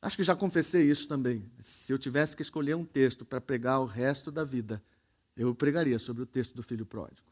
Acho 0.00 0.16
que 0.16 0.22
já 0.22 0.36
confessei 0.36 0.88
isso 0.88 1.08
também. 1.08 1.50
Se 1.58 1.92
eu 1.92 1.98
tivesse 1.98 2.36
que 2.36 2.42
escolher 2.42 2.74
um 2.74 2.84
texto 2.84 3.24
para 3.24 3.40
pregar 3.40 3.80
o 3.80 3.84
resto 3.84 4.30
da 4.30 4.44
vida, 4.44 4.82
eu 5.36 5.54
pregaria 5.54 5.98
sobre 5.98 6.22
o 6.22 6.26
texto 6.26 6.54
do 6.54 6.62
filho 6.62 6.86
pródigo. 6.86 7.26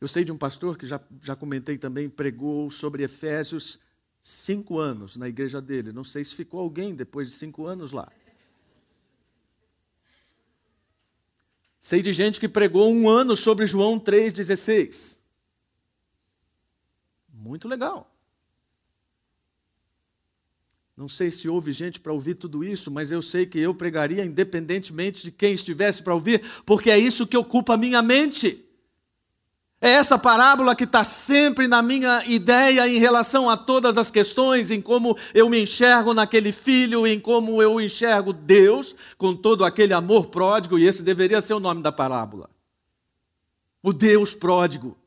Eu 0.00 0.06
sei 0.06 0.24
de 0.24 0.30
um 0.30 0.38
pastor 0.38 0.76
que 0.78 0.86
já, 0.86 1.00
já 1.22 1.34
comentei 1.34 1.76
também, 1.76 2.08
pregou 2.08 2.70
sobre 2.70 3.02
Efésios 3.02 3.80
cinco 4.20 4.78
anos 4.78 5.16
na 5.16 5.28
igreja 5.28 5.60
dele. 5.60 5.92
Não 5.92 6.04
sei 6.04 6.24
se 6.24 6.34
ficou 6.34 6.60
alguém 6.60 6.94
depois 6.94 7.28
de 7.28 7.34
cinco 7.34 7.66
anos 7.66 7.92
lá. 7.92 8.10
Sei 11.80 12.02
de 12.02 12.12
gente 12.12 12.38
que 12.38 12.48
pregou 12.48 12.92
um 12.92 13.08
ano 13.08 13.34
sobre 13.34 13.64
João 13.64 13.98
3,16. 13.98 15.20
Muito 17.32 17.66
legal. 17.66 18.14
Não 20.98 21.08
sei 21.08 21.30
se 21.30 21.48
houve 21.48 21.70
gente 21.70 22.00
para 22.00 22.12
ouvir 22.12 22.34
tudo 22.34 22.64
isso, 22.64 22.90
mas 22.90 23.12
eu 23.12 23.22
sei 23.22 23.46
que 23.46 23.56
eu 23.56 23.72
pregaria 23.72 24.24
independentemente 24.24 25.22
de 25.22 25.30
quem 25.30 25.54
estivesse 25.54 26.02
para 26.02 26.12
ouvir, 26.12 26.42
porque 26.66 26.90
é 26.90 26.98
isso 26.98 27.24
que 27.24 27.36
ocupa 27.36 27.74
a 27.74 27.76
minha 27.76 28.02
mente. 28.02 28.64
É 29.80 29.90
essa 29.90 30.18
parábola 30.18 30.74
que 30.74 30.82
está 30.82 31.04
sempre 31.04 31.68
na 31.68 31.80
minha 31.82 32.24
ideia 32.26 32.88
em 32.88 32.98
relação 32.98 33.48
a 33.48 33.56
todas 33.56 33.96
as 33.96 34.10
questões, 34.10 34.72
em 34.72 34.80
como 34.80 35.16
eu 35.32 35.48
me 35.48 35.60
enxergo 35.62 36.12
naquele 36.12 36.50
filho, 36.50 37.06
em 37.06 37.20
como 37.20 37.62
eu 37.62 37.80
enxergo 37.80 38.32
Deus, 38.32 38.96
com 39.16 39.36
todo 39.36 39.64
aquele 39.64 39.92
amor 39.92 40.26
pródigo, 40.26 40.80
e 40.80 40.84
esse 40.84 41.04
deveria 41.04 41.40
ser 41.40 41.54
o 41.54 41.60
nome 41.60 41.80
da 41.80 41.92
parábola. 41.92 42.50
O 43.80 43.92
Deus 43.92 44.34
pródigo. 44.34 44.98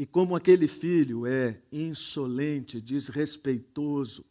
E 0.00 0.06
como 0.06 0.34
aquele 0.34 0.66
filho 0.66 1.26
é 1.26 1.60
insolente, 1.70 2.80
desrespeitoso, 2.80 4.24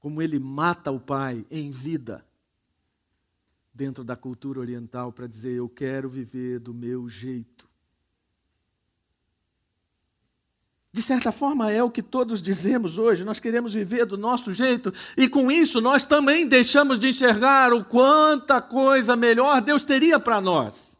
como 0.00 0.20
ele 0.20 0.40
mata 0.40 0.90
o 0.90 0.98
pai 0.98 1.46
em 1.48 1.70
vida, 1.70 2.26
dentro 3.72 4.02
da 4.02 4.16
cultura 4.16 4.58
oriental, 4.58 5.12
para 5.12 5.28
dizer: 5.28 5.52
Eu 5.52 5.68
quero 5.68 6.10
viver 6.10 6.58
do 6.58 6.74
meu 6.74 7.08
jeito. 7.08 7.68
De 10.92 11.00
certa 11.00 11.30
forma, 11.30 11.70
é 11.70 11.80
o 11.80 11.92
que 11.92 12.02
todos 12.02 12.42
dizemos 12.42 12.98
hoje, 12.98 13.24
nós 13.24 13.38
queremos 13.38 13.72
viver 13.72 14.04
do 14.04 14.18
nosso 14.18 14.52
jeito, 14.52 14.92
e 15.16 15.28
com 15.28 15.48
isso 15.48 15.80
nós 15.80 16.04
também 16.04 16.44
deixamos 16.44 16.98
de 16.98 17.06
enxergar 17.10 17.72
o 17.72 17.84
quanta 17.84 18.60
coisa 18.60 19.14
melhor 19.14 19.60
Deus 19.60 19.84
teria 19.84 20.18
para 20.18 20.40
nós. 20.40 20.97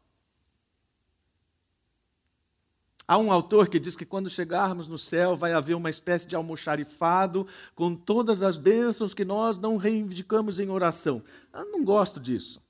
Há 3.10 3.16
um 3.16 3.32
autor 3.32 3.68
que 3.68 3.78
diz 3.80 3.96
que 3.96 4.04
quando 4.04 4.28
chegarmos 4.28 4.86
no 4.86 4.98
céu 4.98 5.34
vai 5.34 5.54
haver 5.54 5.74
uma 5.74 5.88
espécie 5.88 6.28
de 6.28 6.36
almoxarifado 6.36 7.46
com 7.74 7.94
todas 7.94 8.42
as 8.42 8.58
bênçãos 8.58 9.14
que 9.14 9.24
nós 9.24 9.56
não 9.56 9.78
reivindicamos 9.78 10.60
em 10.60 10.68
oração. 10.68 11.22
Eu 11.54 11.64
não 11.72 11.82
gosto 11.82 12.20
disso. 12.20 12.60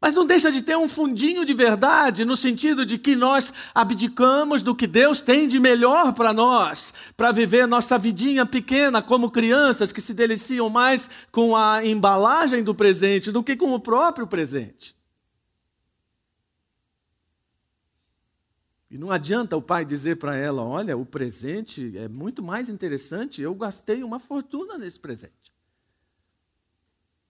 Mas 0.00 0.16
não 0.16 0.26
deixa 0.26 0.50
de 0.50 0.60
ter 0.60 0.76
um 0.76 0.88
fundinho 0.88 1.44
de 1.44 1.54
verdade, 1.54 2.24
no 2.24 2.36
sentido 2.36 2.84
de 2.84 2.98
que 2.98 3.14
nós 3.14 3.54
abdicamos 3.72 4.60
do 4.60 4.74
que 4.74 4.88
Deus 4.88 5.22
tem 5.22 5.46
de 5.46 5.60
melhor 5.60 6.12
para 6.12 6.32
nós, 6.32 6.92
para 7.16 7.30
viver 7.30 7.68
nossa 7.68 7.96
vidinha 7.96 8.44
pequena 8.44 9.00
como 9.00 9.30
crianças 9.30 9.92
que 9.92 10.00
se 10.00 10.12
deliciam 10.12 10.68
mais 10.68 11.08
com 11.30 11.56
a 11.56 11.86
embalagem 11.86 12.64
do 12.64 12.74
presente 12.74 13.30
do 13.30 13.42
que 13.42 13.54
com 13.54 13.72
o 13.72 13.78
próprio 13.78 14.26
presente. 14.26 14.96
E 18.94 18.96
não 18.96 19.10
adianta 19.10 19.56
o 19.56 19.60
pai 19.60 19.84
dizer 19.84 20.18
para 20.18 20.36
ela: 20.36 20.62
olha, 20.62 20.96
o 20.96 21.04
presente 21.04 21.98
é 21.98 22.06
muito 22.06 22.40
mais 22.44 22.68
interessante, 22.68 23.42
eu 23.42 23.52
gastei 23.52 24.04
uma 24.04 24.20
fortuna 24.20 24.78
nesse 24.78 25.00
presente. 25.00 25.52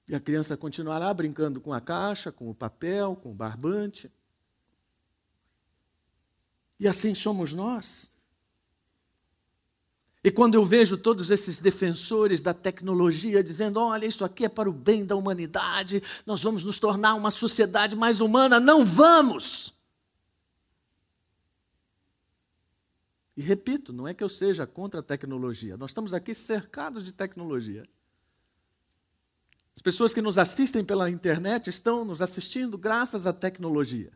E 0.07 0.14
a 0.14 0.20
criança 0.20 0.59
continuará 0.59 1.12
brincando 1.14 1.62
com 1.62 1.72
a 1.72 1.81
caixa, 1.81 2.31
com 2.31 2.50
o 2.50 2.55
papel, 2.55 3.16
com 3.16 3.31
o 3.31 3.35
barbante. 3.35 4.12
E 6.79 6.87
assim 6.87 7.14
somos 7.14 7.55
nós. 7.55 8.12
E 10.22 10.31
quando 10.31 10.57
eu 10.57 10.66
vejo 10.66 10.98
todos 10.98 11.31
esses 11.31 11.61
defensores 11.61 12.42
da 12.42 12.53
tecnologia 12.53 13.42
dizendo: 13.42 13.81
olha, 13.81 14.05
isso 14.05 14.22
aqui 14.22 14.44
é 14.44 14.50
para 14.50 14.68
o 14.68 14.72
bem 14.72 15.07
da 15.07 15.16
humanidade, 15.16 16.03
nós 16.27 16.42
vamos 16.42 16.62
nos 16.62 16.79
tornar 16.79 17.14
uma 17.14 17.31
sociedade 17.31 17.96
mais 17.96 18.20
humana, 18.20 18.61
não 18.61 18.85
vamos! 18.85 19.73
E 23.37 23.42
repito, 23.42 23.92
não 23.92 24.07
é 24.07 24.14
que 24.14 24.23
eu 24.23 24.29
seja 24.29 24.66
contra 24.66 25.01
a 25.01 25.03
tecnologia, 25.03 25.77
nós 25.77 25.90
estamos 25.90 26.14
aqui 26.14 26.35
cercados 26.35 27.05
de 27.05 27.12
tecnologia. 27.12 27.88
As 29.75 29.83
pessoas 29.83 30.14
que 30.14 30.23
nos 30.23 30.38
assistem 30.38 30.85
pela 30.85 31.11
internet 31.11 31.68
estão 31.68 32.05
nos 32.05 32.23
assistindo 32.23 32.79
graças 32.79 33.27
à 33.27 33.33
tecnologia. 33.33 34.12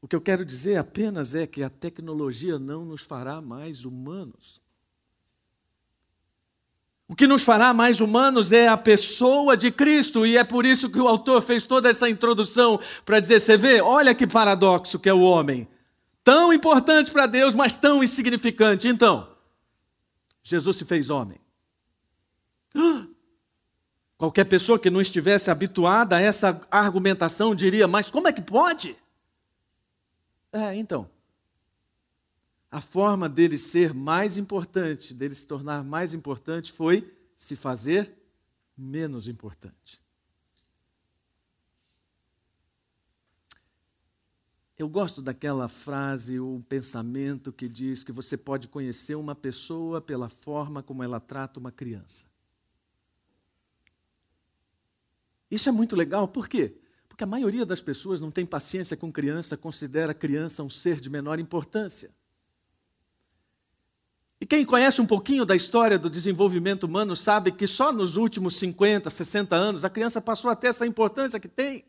O 0.00 0.08
que 0.08 0.16
eu 0.16 0.20
quero 0.20 0.44
dizer 0.44 0.76
apenas 0.76 1.34
é 1.34 1.46
que 1.46 1.62
a 1.62 1.70
tecnologia 1.70 2.58
não 2.58 2.84
nos 2.84 3.02
fará 3.02 3.40
mais 3.40 3.84
humanos. 3.84 4.60
O 7.08 7.14
que 7.14 7.26
nos 7.26 7.44
fará 7.44 7.72
mais 7.72 8.00
humanos 8.00 8.52
é 8.52 8.66
a 8.66 8.76
pessoa 8.76 9.56
de 9.56 9.70
Cristo, 9.70 10.26
e 10.26 10.36
é 10.36 10.42
por 10.42 10.66
isso 10.66 10.90
que 10.90 10.98
o 10.98 11.06
autor 11.06 11.40
fez 11.40 11.64
toda 11.64 11.88
essa 11.88 12.10
introdução 12.10 12.80
para 13.04 13.20
dizer: 13.20 13.40
você 13.40 13.56
vê, 13.56 13.80
olha 13.80 14.12
que 14.12 14.26
paradoxo 14.26 14.98
que 14.98 15.08
é 15.08 15.14
o 15.14 15.20
homem. 15.20 15.68
Tão 16.26 16.52
importante 16.52 17.08
para 17.12 17.24
Deus, 17.28 17.54
mas 17.54 17.76
tão 17.76 18.02
insignificante. 18.02 18.88
Então, 18.88 19.32
Jesus 20.42 20.76
se 20.76 20.84
fez 20.84 21.08
homem. 21.08 21.38
Qualquer 24.18 24.44
pessoa 24.46 24.76
que 24.76 24.90
não 24.90 25.00
estivesse 25.00 25.52
habituada 25.52 26.16
a 26.16 26.20
essa 26.20 26.60
argumentação 26.68 27.54
diria: 27.54 27.86
mas 27.86 28.10
como 28.10 28.26
é 28.26 28.32
que 28.32 28.42
pode? 28.42 28.96
É, 30.52 30.74
então. 30.74 31.08
A 32.72 32.80
forma 32.80 33.28
dele 33.28 33.56
ser 33.56 33.94
mais 33.94 34.36
importante, 34.36 35.14
dele 35.14 35.32
se 35.36 35.46
tornar 35.46 35.84
mais 35.84 36.12
importante, 36.12 36.72
foi 36.72 37.08
se 37.38 37.54
fazer 37.54 38.12
menos 38.76 39.28
importante. 39.28 40.04
Eu 44.78 44.88
gosto 44.90 45.22
daquela 45.22 45.68
frase 45.68 46.38
ou 46.38 46.60
pensamento 46.60 47.50
que 47.50 47.66
diz 47.66 48.04
que 48.04 48.12
você 48.12 48.36
pode 48.36 48.68
conhecer 48.68 49.14
uma 49.14 49.34
pessoa 49.34 50.02
pela 50.02 50.28
forma 50.28 50.82
como 50.82 51.02
ela 51.02 51.18
trata 51.18 51.58
uma 51.58 51.72
criança. 51.72 52.26
Isso 55.50 55.68
é 55.68 55.72
muito 55.72 55.96
legal, 55.96 56.28
por 56.28 56.46
quê? 56.46 56.76
Porque 57.08 57.24
a 57.24 57.26
maioria 57.26 57.64
das 57.64 57.80
pessoas 57.80 58.20
não 58.20 58.30
tem 58.30 58.44
paciência 58.44 58.96
com 58.96 59.10
criança, 59.10 59.56
considera 59.56 60.12
a 60.12 60.14
criança 60.14 60.62
um 60.62 60.68
ser 60.68 61.00
de 61.00 61.08
menor 61.08 61.38
importância. 61.38 62.10
E 64.38 64.44
quem 64.44 64.66
conhece 64.66 65.00
um 65.00 65.06
pouquinho 65.06 65.46
da 65.46 65.56
história 65.56 65.98
do 65.98 66.10
desenvolvimento 66.10 66.84
humano 66.84 67.16
sabe 67.16 67.50
que 67.50 67.66
só 67.66 67.90
nos 67.90 68.16
últimos 68.16 68.56
50, 68.56 69.08
60 69.08 69.56
anos 69.56 69.84
a 69.86 69.88
criança 69.88 70.20
passou 70.20 70.50
a 70.50 70.56
ter 70.56 70.66
essa 70.66 70.86
importância 70.86 71.40
que 71.40 71.48
tem. 71.48 71.86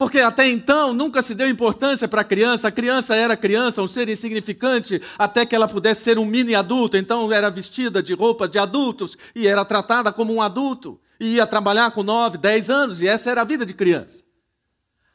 Porque 0.00 0.18
até 0.18 0.48
então 0.48 0.94
nunca 0.94 1.20
se 1.20 1.34
deu 1.34 1.46
importância 1.46 2.08
para 2.08 2.22
a 2.22 2.24
criança, 2.24 2.68
a 2.68 2.72
criança 2.72 3.14
era 3.14 3.36
criança, 3.36 3.82
um 3.82 3.86
ser 3.86 4.08
insignificante, 4.08 4.98
até 5.18 5.44
que 5.44 5.54
ela 5.54 5.68
pudesse 5.68 6.00
ser 6.00 6.18
um 6.18 6.24
mini 6.24 6.54
adulto, 6.54 6.96
então 6.96 7.30
era 7.30 7.50
vestida 7.50 8.02
de 8.02 8.14
roupas 8.14 8.50
de 8.50 8.58
adultos 8.58 9.18
e 9.34 9.46
era 9.46 9.62
tratada 9.62 10.10
como 10.10 10.32
um 10.32 10.40
adulto, 10.40 10.98
e 11.20 11.34
ia 11.34 11.46
trabalhar 11.46 11.90
com 11.90 12.02
9, 12.02 12.38
10 12.38 12.70
anos, 12.70 13.02
e 13.02 13.08
essa 13.08 13.30
era 13.30 13.42
a 13.42 13.44
vida 13.44 13.66
de 13.66 13.74
criança. 13.74 14.24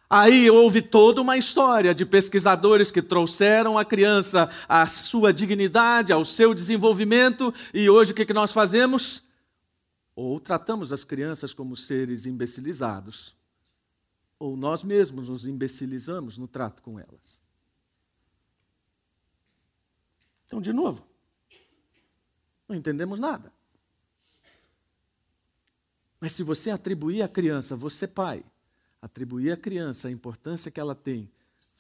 Aí 0.08 0.52
houve 0.52 0.84
toda 0.84 1.19
uma 1.19 1.36
história 1.36 1.95
de 1.95 2.06
pesquisadores 2.06 2.91
que 2.91 3.02
trouxeram 3.02 3.80
a 3.80 3.84
criança 3.84 4.48
à 4.69 4.86
sua 4.86 5.34
dignidade, 5.34 6.13
ao 6.13 6.24
seu 6.24 6.54
desenvolvimento, 6.54 7.52
e 7.74 7.89
hoje 7.89 8.12
o 8.12 8.15
que 8.15 8.32
nós 8.32 8.54
fazemos? 8.54 9.24
Ou 10.15 10.39
tratamos 10.39 10.93
as 10.93 11.04
crianças 11.04 11.56
como 11.56 11.76
seres 11.76 12.28
imbecilizados, 12.28 13.36
ou 14.38 14.58
nós 14.58 14.84
mesmos 14.84 15.30
nos 15.30 15.45
imbecilizamos 15.45 16.38
no 16.38 16.48
trato 16.48 16.82
com 16.82 17.00
elas. 17.00 17.41
Então, 20.45 20.62
de 20.62 20.71
novo, 20.71 21.06
não 22.67 22.76
entendemos 22.76 23.19
nada. 23.19 23.52
Mas 26.19 26.34
se 26.34 26.43
você 26.43 26.69
atribuir 26.69 27.21
à 27.21 27.28
criança, 27.28 27.76
você 27.76 28.08
pai, 28.08 28.43
atribuir 29.02 29.52
à 29.52 29.58
criança 29.58 30.08
a 30.08 30.12
importância 30.12 30.71
que 30.71 30.80
ela 30.80 30.95
tem, 30.95 31.30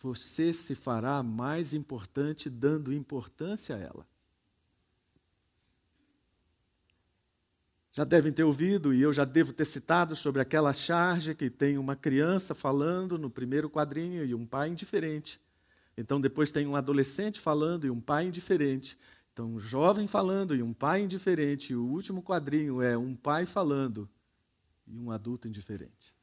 você 0.01 0.53
se 0.53 0.75
fará 0.75 1.23
mais 1.23 1.73
importante 1.73 2.49
dando 2.49 2.93
importância 2.93 3.75
a 3.75 3.79
ela. 3.79 4.07
Já 7.95 8.03
devem 8.03 8.33
ter 8.33 8.43
ouvido, 8.43 8.93
e 8.93 9.01
eu 9.01 9.13
já 9.13 9.23
devo 9.23 9.53
ter 9.53 9.63
citado 9.63 10.17
sobre 10.17 10.41
aquela 10.41 10.73
charge 10.73 11.33
que 11.33 11.49
tem 11.49 11.77
uma 11.77 11.95
criança 11.95 12.53
falando 12.53 13.17
no 13.17 13.29
primeiro 13.29 13.69
quadrinho 13.69 14.25
e 14.25 14.35
um 14.35 14.45
pai 14.45 14.67
indiferente. 14.67 15.39
Então 15.95 16.19
depois 16.19 16.51
tem 16.51 16.67
um 16.67 16.75
adolescente 16.75 17.39
falando 17.39 17.87
e 17.87 17.89
um 17.89 18.01
pai 18.01 18.27
indiferente. 18.27 18.99
Então 19.31 19.47
um 19.47 19.59
jovem 19.61 20.09
falando 20.09 20.53
e 20.53 20.61
um 20.61 20.73
pai 20.73 21.03
indiferente. 21.03 21.71
E 21.71 21.75
o 21.77 21.85
último 21.85 22.21
quadrinho 22.21 22.81
é 22.81 22.97
um 22.97 23.15
pai 23.15 23.45
falando 23.45 24.09
e 24.85 24.97
um 24.99 25.09
adulto 25.09 25.47
indiferente. 25.47 26.13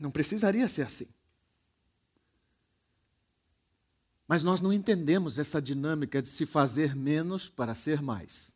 Não 0.00 0.10
precisaria 0.10 0.66
ser 0.66 0.82
assim. 0.82 1.06
Mas 4.26 4.42
nós 4.42 4.60
não 4.60 4.72
entendemos 4.72 5.38
essa 5.38 5.62
dinâmica 5.62 6.20
de 6.20 6.28
se 6.28 6.44
fazer 6.46 6.96
menos 6.96 7.48
para 7.48 7.74
ser 7.74 8.02
mais. 8.02 8.54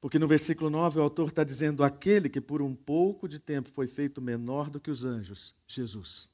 Porque 0.00 0.18
no 0.18 0.28
versículo 0.28 0.70
9 0.70 1.00
o 1.00 1.02
autor 1.02 1.28
está 1.28 1.42
dizendo: 1.42 1.82
aquele 1.82 2.28
que 2.28 2.40
por 2.40 2.60
um 2.62 2.74
pouco 2.74 3.28
de 3.28 3.38
tempo 3.38 3.70
foi 3.70 3.86
feito 3.86 4.20
menor 4.20 4.68
do 4.68 4.78
que 4.78 4.90
os 4.90 5.04
anjos, 5.04 5.54
Jesus. 5.66 6.30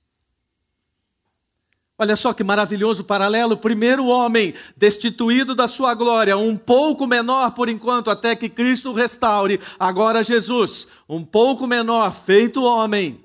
Olha 1.96 2.16
só 2.16 2.32
que 2.32 2.42
maravilhoso 2.42 3.04
paralelo. 3.04 3.56
Primeiro 3.56 4.06
homem 4.06 4.54
destituído 4.76 5.54
da 5.54 5.68
sua 5.68 5.94
glória, 5.94 6.36
um 6.36 6.56
pouco 6.56 7.06
menor 7.06 7.52
por 7.52 7.68
enquanto, 7.68 8.10
até 8.10 8.34
que 8.34 8.48
Cristo 8.48 8.92
restaure. 8.92 9.60
Agora 9.78 10.22
Jesus, 10.22 10.88
um 11.08 11.24
pouco 11.24 11.66
menor, 11.66 12.12
feito 12.12 12.64
homem. 12.64 13.22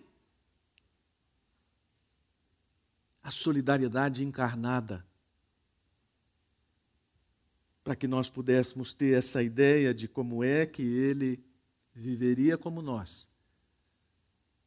A 3.27 3.31
solidariedade 3.31 4.23
encarnada. 4.23 5.05
Para 7.83 7.93
que 7.93 8.07
nós 8.07 8.29
pudéssemos 8.29 8.93
ter 8.93 9.17
essa 9.17 9.43
ideia 9.43 9.93
de 9.93 10.07
como 10.07 10.45
é 10.45 10.65
que 10.65 10.81
ele 10.81 11.43
viveria 11.93 12.57
como 12.57 12.81
nós, 12.81 13.27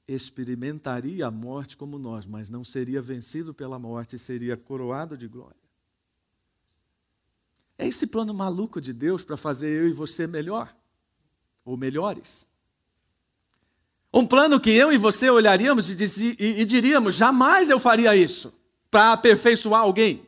experimentaria 0.06 1.26
a 1.26 1.30
morte 1.30 1.74
como 1.74 1.98
nós, 1.98 2.26
mas 2.26 2.50
não 2.50 2.62
seria 2.62 3.00
vencido 3.00 3.54
pela 3.54 3.78
morte, 3.78 4.18
seria 4.18 4.58
coroado 4.58 5.16
de 5.16 5.26
glória. 5.26 5.56
É 7.78 7.86
esse 7.86 8.06
plano 8.06 8.34
maluco 8.34 8.78
de 8.78 8.92
Deus 8.92 9.24
para 9.24 9.38
fazer 9.38 9.70
eu 9.70 9.88
e 9.88 9.94
você 9.94 10.26
melhor, 10.26 10.76
ou 11.64 11.78
melhores. 11.78 12.49
Um 14.12 14.26
plano 14.26 14.58
que 14.58 14.70
eu 14.70 14.92
e 14.92 14.98
você 14.98 15.30
olharíamos 15.30 15.88
e, 15.88 16.36
e, 16.38 16.60
e 16.62 16.64
diríamos: 16.64 17.14
jamais 17.14 17.70
eu 17.70 17.78
faria 17.78 18.14
isso 18.16 18.52
para 18.90 19.12
aperfeiçoar 19.12 19.82
alguém. 19.82 20.26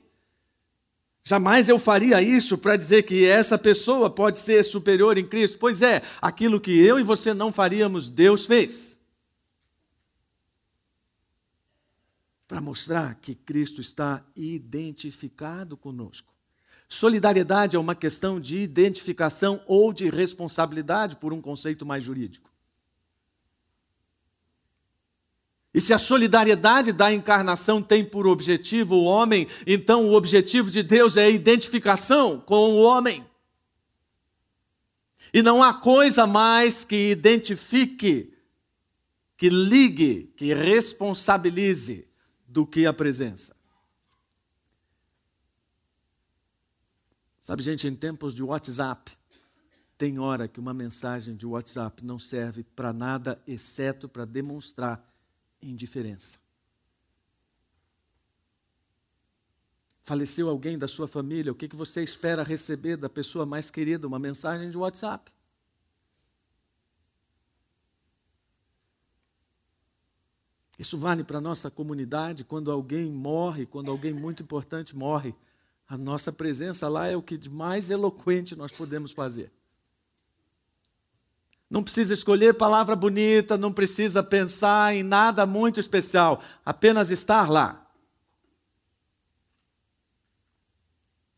Jamais 1.25 1.69
eu 1.69 1.79
faria 1.79 2.21
isso 2.21 2.59
para 2.59 2.77
dizer 2.77 3.05
que 3.05 3.25
essa 3.25 3.57
pessoa 3.57 4.11
pode 4.11 4.39
ser 4.39 4.65
superior 4.65 5.17
em 5.17 5.27
Cristo. 5.27 5.59
Pois 5.59 5.81
é, 5.81 6.03
aquilo 6.21 6.61
que 6.61 6.73
eu 6.73 6.99
e 6.99 7.03
você 7.03 7.33
não 7.33 7.53
faríamos, 7.53 8.11
Deus 8.11 8.45
fez. 8.45 8.99
Para 12.49 12.61
mostrar 12.61 13.15
que 13.17 13.35
Cristo 13.35 13.81
está 13.81 14.25
identificado 14.35 15.77
conosco. 15.77 16.33
Solidariedade 16.89 17.77
é 17.77 17.79
uma 17.79 17.95
questão 17.95 18.39
de 18.39 18.59
identificação 18.59 19.63
ou 19.67 19.93
de 19.93 20.11
responsabilidade, 20.11 21.17
por 21.17 21.33
um 21.33 21.41
conceito 21.41 21.87
mais 21.87 22.05
jurídico. 22.05 22.52
E 25.75 25.81
se 25.81 25.95
a 25.95 25.99
solidariedade 25.99 26.93
da 26.93 27.13
encarnação 27.13 27.83
tem 27.83 28.05
por 28.05 28.27
objetivo 28.27 28.95
o 28.95 29.05
homem, 29.05 29.47
então 29.67 30.07
o 30.07 30.13
objetivo 30.13 30.71
de 30.71 30.83
Deus 30.83 31.17
é 31.17 31.25
a 31.25 31.31
identificação 31.31 32.39
com 32.39 32.73
o 32.73 32.83
homem. 32.83 33.25
E 35.33 35.41
não 35.41 35.63
há 35.63 35.73
coisa 35.73 36.27
mais 36.27 36.85
que 36.85 37.11
identifique, 37.11 38.35
que 39.37 39.49
ligue, 39.49 40.33
que 40.37 40.53
responsabilize 40.53 42.07
do 42.47 42.67
que 42.67 42.85
a 42.85 42.93
presença. 42.93 43.57
Sabe, 47.41 47.63
gente, 47.63 47.89
em 47.89 47.95
tempos 47.95 48.35
de 48.35 48.43
WhatsApp, 48.43 49.11
tem 49.97 50.19
hora 50.19 50.47
que 50.47 50.61
uma 50.61 50.75
mensagem 50.75 51.35
de 51.35 51.47
WhatsApp 51.47 52.05
não 52.05 52.19
serve 52.19 52.63
para 52.63 52.93
nada 52.93 53.43
exceto 53.47 54.07
para 54.07 54.27
demonstrar 54.27 55.12
indiferença. 55.63 56.39
Faleceu 60.03 60.49
alguém 60.49 60.77
da 60.77 60.89
sua 60.89 61.07
família, 61.07 61.53
o 61.53 61.55
que 61.55 61.69
você 61.77 62.03
espera 62.03 62.43
receber 62.43 62.97
da 62.97 63.09
pessoa 63.09 63.47
mais 63.47 63.71
querida? 63.71 64.07
Uma 64.07 64.19
mensagem 64.19 64.71
de 64.71 64.77
WhatsApp. 64.77 65.33
Isso 70.79 70.99
vale 70.99 71.23
para 71.23 71.39
a 71.39 71.41
nossa 71.41 71.71
comunidade, 71.71 72.43
quando 72.43 72.73
alguém 72.73 73.13
morre, 73.13 73.65
quando 73.65 73.91
alguém 73.91 74.13
muito 74.13 74.43
importante 74.43 74.97
morre. 74.97 75.33
A 75.87 75.97
nossa 75.97 76.33
presença 76.33 76.89
lá 76.89 77.07
é 77.07 77.17
o 77.17 77.23
que 77.23 77.39
de 77.39 77.49
mais 77.49 77.89
eloquente 77.89 78.57
nós 78.57 78.73
podemos 78.73 79.13
fazer. 79.13 79.53
Não 81.73 81.83
precisa 81.83 82.13
escolher 82.13 82.53
palavra 82.53 82.95
bonita, 82.95 83.57
não 83.57 83.73
precisa 83.73 84.23
pensar 84.23 84.95
em 84.95 85.03
nada 85.03 85.47
muito 85.47 85.81
especial, 85.81 86.43
apenas 86.67 87.11
estar 87.11 87.49
lá. 87.49 87.91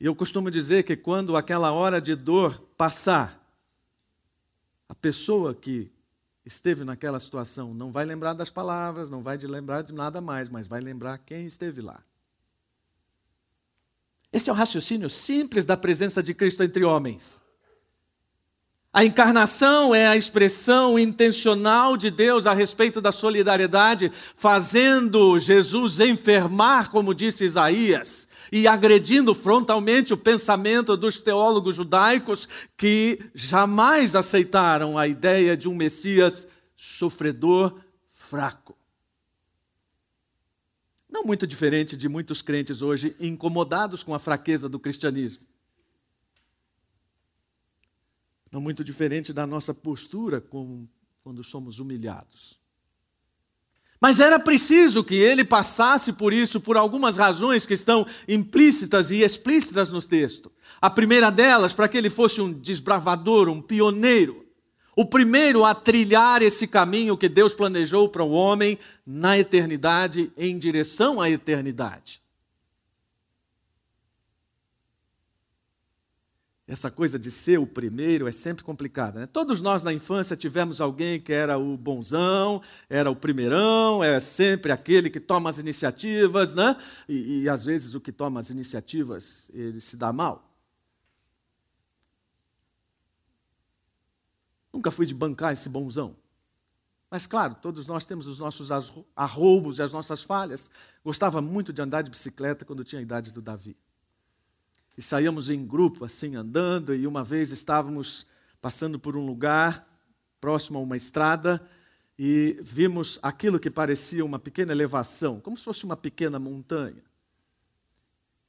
E 0.00 0.06
eu 0.06 0.12
costumo 0.16 0.50
dizer 0.50 0.82
que 0.82 0.96
quando 0.96 1.36
aquela 1.36 1.70
hora 1.70 2.00
de 2.00 2.16
dor 2.16 2.60
passar, 2.76 3.40
a 4.88 4.94
pessoa 4.96 5.54
que 5.54 5.88
esteve 6.44 6.82
naquela 6.82 7.20
situação 7.20 7.72
não 7.72 7.92
vai 7.92 8.04
lembrar 8.04 8.32
das 8.32 8.50
palavras, 8.50 9.08
não 9.08 9.22
vai 9.22 9.36
lembrar 9.36 9.82
de 9.82 9.94
nada 9.94 10.20
mais, 10.20 10.48
mas 10.48 10.66
vai 10.66 10.80
lembrar 10.80 11.18
quem 11.18 11.46
esteve 11.46 11.80
lá. 11.80 12.02
Esse 14.32 14.50
é 14.50 14.52
o 14.52 14.56
raciocínio 14.56 15.08
simples 15.08 15.64
da 15.64 15.76
presença 15.76 16.20
de 16.20 16.34
Cristo 16.34 16.64
entre 16.64 16.82
homens. 16.82 17.43
A 18.96 19.04
encarnação 19.04 19.92
é 19.92 20.07
a 20.07 20.16
expressão 20.16 20.96
intencional 20.96 21.96
de 21.96 22.12
Deus 22.12 22.46
a 22.46 22.52
respeito 22.54 23.00
da 23.00 23.11
solidariedade, 23.11 24.12
fazendo 24.37 25.37
Jesus 25.37 25.98
enfermar, 25.98 26.92
como 26.92 27.12
disse 27.12 27.44
Isaías, 27.44 28.28
e 28.52 28.68
agredindo 28.68 29.35
frontalmente 29.35 30.14
o 30.14 30.16
pensamento 30.16 30.96
dos 30.96 31.20
teólogos 31.20 31.74
judaicos 31.74 32.48
que 32.76 33.18
jamais 33.35 34.14
aceitaram 34.14 34.96
a 34.96 35.09
ideia 35.09 35.57
de 35.57 35.68
um 35.68 35.74
Messias 35.74 36.46
sofredor, 36.76 37.74
fraco. 38.12 38.78
Não 41.11 41.24
muito 41.24 41.48
diferente 41.48 41.96
de 41.96 42.09
muitos 42.09 42.40
crentes 42.42 42.80
hoje 42.80 43.16
incomodados 43.18 44.04
com 44.04 44.14
a 44.14 44.20
fraqueza 44.20 44.68
do 44.68 44.78
cristianismo. 44.78 45.44
Não 48.54 48.60
muito 48.60 48.84
diferente 48.84 49.32
da 49.32 49.48
nossa 49.48 49.74
postura 49.74 50.40
quando 50.40 51.42
somos 51.42 51.80
humilhados. 51.80 52.60
Mas 54.00 54.20
era 54.20 54.38
preciso 54.38 55.02
que 55.02 55.16
ele 55.16 55.44
passasse 55.44 56.12
por 56.12 56.32
isso 56.32 56.60
por 56.60 56.76
algumas 56.76 57.16
razões 57.16 57.66
que 57.66 57.74
estão 57.74 58.06
implícitas 58.28 59.10
e 59.10 59.22
explícitas 59.22 59.90
no 59.90 60.00
texto. 60.00 60.52
A 60.80 60.88
primeira 60.88 61.30
delas, 61.30 61.72
para 61.72 61.88
que 61.88 61.98
ele 61.98 62.08
fosse 62.08 62.40
um 62.40 62.52
desbravador, 62.52 63.48
um 63.48 63.60
pioneiro. 63.60 64.46
O 64.94 65.04
primeiro 65.04 65.64
a 65.64 65.74
trilhar 65.74 66.40
esse 66.40 66.68
caminho 66.68 67.18
que 67.18 67.28
Deus 67.28 67.52
planejou 67.52 68.08
para 68.08 68.22
o 68.22 68.30
homem 68.30 68.78
na 69.04 69.36
eternidade, 69.36 70.30
em 70.36 70.56
direção 70.56 71.20
à 71.20 71.28
eternidade. 71.28 72.22
Essa 76.66 76.90
coisa 76.90 77.18
de 77.18 77.31
ser 77.31 77.59
o 77.59 77.66
primeiro 77.66 78.27
é 78.27 78.33
sempre 78.33 78.64
complicada. 78.64 79.20
Né? 79.20 79.27
Todos 79.27 79.61
nós 79.61 79.83
na 79.83 79.92
infância 79.92 80.35
tivemos 80.35 80.81
alguém 80.81 81.20
que 81.20 81.33
era 81.33 81.59
o 81.59 81.77
bonzão, 81.77 82.62
era 82.88 83.11
o 83.11 83.16
primeirão, 83.16 84.03
é 84.03 84.18
sempre 84.18 84.72
aquele 84.72 85.11
que 85.11 85.20
toma 85.20 85.50
as 85.50 85.59
iniciativas, 85.59 86.55
né? 86.55 86.74
E, 87.07 87.42
e 87.42 87.48
às 87.50 87.66
vezes 87.66 87.94
o 87.94 88.00
que 88.00 88.11
toma 88.11 88.40
as 88.40 88.48
iniciativas 88.48 89.50
ele 89.53 89.79
se 89.79 89.98
dá 89.98 90.11
mal. 90.11 90.50
Nunca 94.72 94.90
fui 94.90 95.05
de 95.05 95.14
bancar 95.14 95.53
esse 95.53 95.68
bonzão. 95.68 96.16
Mas 97.11 97.27
claro, 97.27 97.55
todos 97.57 97.87
nós 97.87 98.07
temos 98.07 98.27
os 98.27 98.38
nossos 98.38 98.70
arroubos 99.14 99.79
e 99.79 99.83
as 99.83 99.92
nossas 99.92 100.22
falhas. 100.22 100.70
Gostava 101.05 101.42
muito 101.42 101.74
de 101.74 101.83
andar 101.83 102.00
de 102.00 102.11
bicicleta 102.11 102.64
quando 102.64 102.83
tinha 102.83 103.00
a 103.00 103.03
idade 103.03 103.31
do 103.31 103.42
Davi. 103.42 103.77
E 104.96 105.02
saíamos 105.02 105.50
em 105.50 105.66
grupo, 105.66 106.04
assim, 106.04 106.37
andando, 106.37 106.94
e 106.94 107.07
uma 107.07 107.24
vez 107.24 107.50
estávamos 107.50 108.26
passando 108.61 108.98
por 108.98 109.16
um 109.16 109.26
lugar 109.26 109.88
próximo 110.40 110.78
a 110.78 110.83
uma 110.83 110.96
estrada 110.96 111.66
e 112.18 112.59
vimos 112.62 113.18
aquilo 113.22 113.59
que 113.59 113.70
parecia 113.70 114.24
uma 114.24 114.38
pequena 114.38 114.72
elevação, 114.72 115.40
como 115.40 115.59
se 115.59 115.64
fosse 115.64 115.85
uma 115.85 115.96
pequena 115.96 116.38
montanha. 116.38 117.02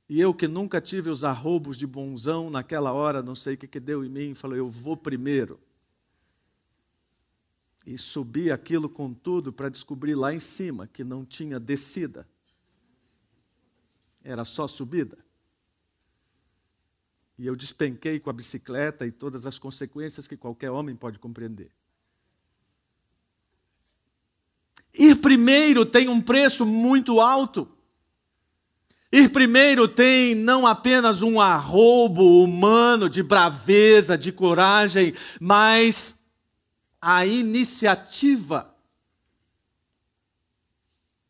E 0.08 0.22
eu 0.22 0.34
que 0.34 0.48
nunca 0.48 0.80
tive 0.80 1.10
os 1.10 1.24
arrobos 1.24 1.78
de 1.78 1.88
bonzão, 1.88 2.50
naquela 2.50 2.94
hora, 2.94 3.24
não 3.24 3.36
sei 3.36 3.56
o 3.56 3.58
que, 3.58 3.68
que 3.68 3.80
deu 3.80 4.06
em 4.06 4.10
mim, 4.10 4.36
falou: 4.36 4.56
eu 4.56 4.70
vou 4.70 4.96
primeiro. 4.96 5.60
E 7.86 7.98
subi 7.98 8.52
aquilo 8.52 8.88
com 8.88 9.14
tudo 9.14 9.52
para 9.52 9.70
descobrir 9.70 10.16
lá 10.16 10.34
em 10.34 10.40
cima 10.40 10.88
que 10.88 11.04
não 11.04 11.26
tinha 11.26 11.60
descida, 11.60 12.28
era 14.24 14.46
só 14.46 14.68
subida. 14.68 15.25
E 17.38 17.46
eu 17.46 17.56
despenquei 17.56 18.20
com 18.20 18.30
a 18.30 18.34
bicicleta 18.34 19.06
e 19.06 19.12
todas 19.12 19.46
as 19.46 19.60
consequências 19.60 20.28
que 20.28 20.38
qualquer 20.38 20.72
homem 20.72 20.96
pode 20.96 21.20
compreender. 21.20 21.70
Ir 24.94 25.16
primeiro 25.18 25.86
tem 25.86 26.08
um 26.08 26.22
preço 26.22 26.66
muito 26.66 27.20
alto. 27.20 27.70
Ir 29.12 29.30
primeiro 29.30 29.88
tem 29.88 30.34
não 30.34 30.66
apenas 30.66 31.22
um 31.22 31.40
arrobo 31.40 32.42
humano 32.44 33.10
de 33.10 33.22
braveza, 33.22 34.18
de 34.18 34.32
coragem, 34.32 35.14
mas 35.40 36.18
a 37.02 37.26
iniciativa 37.26 38.74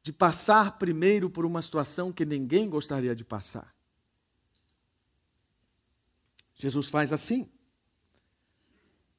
de 0.01 0.13
passar 0.13 0.77
primeiro 0.77 1.29
por 1.29 1.45
uma 1.45 1.61
situação 1.61 2.11
que 2.11 2.25
ninguém 2.25 2.69
gostaria 2.69 3.15
de 3.15 3.23
passar. 3.23 3.74
Jesus 6.55 6.87
faz 6.87 7.11
assim. 7.11 7.49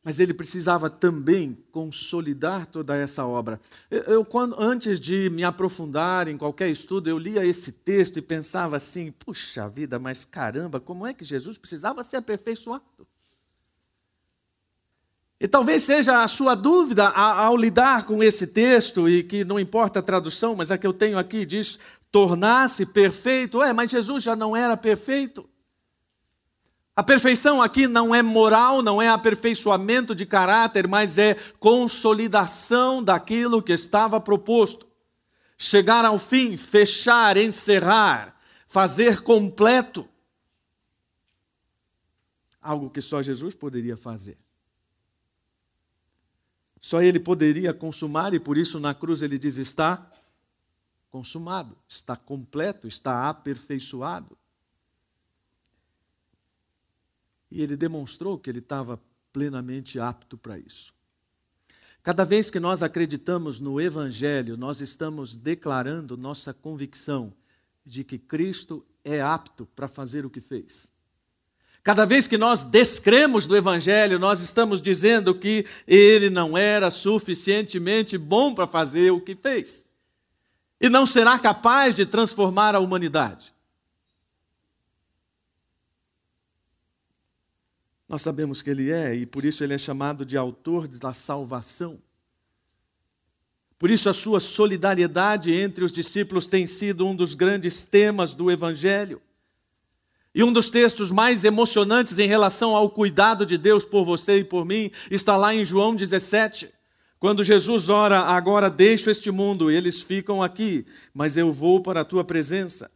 Mas 0.02 0.20
ele 0.20 0.32
precisava 0.32 0.88
também 0.88 1.58
consolidar 1.72 2.66
toda 2.66 2.96
essa 2.96 3.26
obra. 3.26 3.60
Eu, 3.90 4.24
quando, 4.24 4.54
antes 4.56 5.00
de 5.00 5.28
me 5.30 5.42
aprofundar 5.42 6.28
em 6.28 6.38
qualquer 6.38 6.70
estudo, 6.70 7.10
eu 7.10 7.18
lia 7.18 7.44
esse 7.44 7.72
texto 7.72 8.16
e 8.16 8.22
pensava 8.22 8.76
assim: 8.76 9.10
puxa 9.10 9.68
vida, 9.68 9.98
mas 9.98 10.24
caramba, 10.24 10.78
como 10.78 11.06
é 11.06 11.12
que 11.12 11.24
Jesus 11.24 11.58
precisava 11.58 12.04
ser 12.04 12.18
aperfeiçoado? 12.18 13.06
E 15.38 15.46
talvez 15.46 15.82
seja 15.82 16.22
a 16.22 16.28
sua 16.28 16.54
dúvida 16.54 17.08
ao 17.08 17.56
lidar 17.56 18.06
com 18.06 18.22
esse 18.22 18.46
texto, 18.46 19.08
e 19.08 19.22
que 19.22 19.44
não 19.44 19.60
importa 19.60 19.98
a 19.98 20.02
tradução, 20.02 20.54
mas 20.54 20.70
a 20.70 20.78
que 20.78 20.86
eu 20.86 20.94
tenho 20.94 21.18
aqui 21.18 21.44
diz: 21.44 21.80
tornar-se 22.12 22.86
perfeito. 22.86 23.62
É, 23.62 23.72
mas 23.72 23.90
Jesus 23.90 24.22
já 24.22 24.36
não 24.36 24.56
era 24.56 24.76
perfeito. 24.76 25.50
A 26.96 27.02
perfeição 27.02 27.60
aqui 27.60 27.86
não 27.86 28.14
é 28.14 28.22
moral, 28.22 28.80
não 28.80 29.02
é 29.02 29.08
aperfeiçoamento 29.08 30.14
de 30.14 30.24
caráter, 30.24 30.88
mas 30.88 31.18
é 31.18 31.34
consolidação 31.58 33.04
daquilo 33.04 33.62
que 33.62 33.74
estava 33.74 34.18
proposto. 34.18 34.88
Chegar 35.58 36.06
ao 36.06 36.18
fim, 36.18 36.56
fechar, 36.56 37.36
encerrar, 37.36 38.34
fazer 38.66 39.22
completo. 39.22 40.08
Algo 42.62 42.88
que 42.88 43.02
só 43.02 43.22
Jesus 43.22 43.54
poderia 43.54 43.96
fazer. 43.96 44.38
Só 46.80 47.02
ele 47.02 47.20
poderia 47.20 47.74
consumar, 47.74 48.32
e 48.32 48.40
por 48.40 48.56
isso 48.56 48.80
na 48.80 48.94
cruz 48.94 49.20
ele 49.20 49.38
diz: 49.38 49.58
está 49.58 50.10
consumado, 51.10 51.76
está 51.86 52.16
completo, 52.16 52.88
está 52.88 53.28
aperfeiçoado. 53.28 54.36
E 57.50 57.62
ele 57.62 57.76
demonstrou 57.76 58.38
que 58.38 58.50
ele 58.50 58.58
estava 58.58 59.00
plenamente 59.32 59.98
apto 60.00 60.36
para 60.36 60.58
isso. 60.58 60.94
Cada 62.02 62.24
vez 62.24 62.50
que 62.50 62.60
nós 62.60 62.84
acreditamos 62.84 63.58
no 63.58 63.80
Evangelho, 63.80 64.56
nós 64.56 64.80
estamos 64.80 65.34
declarando 65.34 66.16
nossa 66.16 66.54
convicção 66.54 67.32
de 67.84 68.04
que 68.04 68.16
Cristo 68.16 68.86
é 69.04 69.20
apto 69.20 69.66
para 69.74 69.88
fazer 69.88 70.24
o 70.24 70.30
que 70.30 70.40
fez. 70.40 70.92
Cada 71.82 72.04
vez 72.04 72.28
que 72.28 72.38
nós 72.38 72.62
descremos 72.62 73.46
do 73.46 73.56
Evangelho, 73.56 74.18
nós 74.18 74.40
estamos 74.40 74.82
dizendo 74.82 75.34
que 75.34 75.66
ele 75.86 76.30
não 76.30 76.56
era 76.56 76.90
suficientemente 76.90 78.16
bom 78.18 78.54
para 78.54 78.66
fazer 78.66 79.10
o 79.12 79.20
que 79.20 79.34
fez. 79.34 79.88
E 80.80 80.88
não 80.88 81.06
será 81.06 81.38
capaz 81.38 81.96
de 81.96 82.04
transformar 82.04 82.74
a 82.74 82.80
humanidade. 82.80 83.52
Nós 88.08 88.22
sabemos 88.22 88.62
que 88.62 88.70
Ele 88.70 88.90
é 88.90 89.14
e 89.14 89.26
por 89.26 89.44
isso 89.44 89.64
Ele 89.64 89.74
é 89.74 89.78
chamado 89.78 90.24
de 90.24 90.36
autor 90.36 90.86
da 90.86 91.12
salvação. 91.12 91.98
Por 93.78 93.90
isso, 93.90 94.08
a 94.08 94.14
sua 94.14 94.40
solidariedade 94.40 95.52
entre 95.52 95.84
os 95.84 95.92
discípulos 95.92 96.46
tem 96.46 96.64
sido 96.64 97.06
um 97.06 97.14
dos 97.14 97.34
grandes 97.34 97.84
temas 97.84 98.32
do 98.32 98.50
Evangelho. 98.50 99.20
E 100.34 100.42
um 100.42 100.52
dos 100.52 100.70
textos 100.70 101.10
mais 101.10 101.44
emocionantes 101.44 102.18
em 102.18 102.28
relação 102.28 102.76
ao 102.76 102.90
cuidado 102.90 103.44
de 103.44 103.58
Deus 103.58 103.84
por 103.84 104.04
você 104.04 104.38
e 104.38 104.44
por 104.44 104.64
mim 104.64 104.90
está 105.10 105.36
lá 105.36 105.54
em 105.54 105.64
João 105.64 105.94
17, 105.94 106.72
Quando 107.18 107.42
Jesus 107.42 107.88
ora, 107.88 108.20
agora 108.20 108.68
deixo 108.68 109.08
este 109.08 109.30
mundo, 109.30 109.70
eles 109.70 110.02
ficam 110.02 110.42
aqui, 110.42 110.84
mas 111.14 111.38
eu 111.38 111.50
vou 111.50 111.80
para 111.80 112.02
a 112.02 112.04
tua 112.04 112.22
presença. 112.22 112.90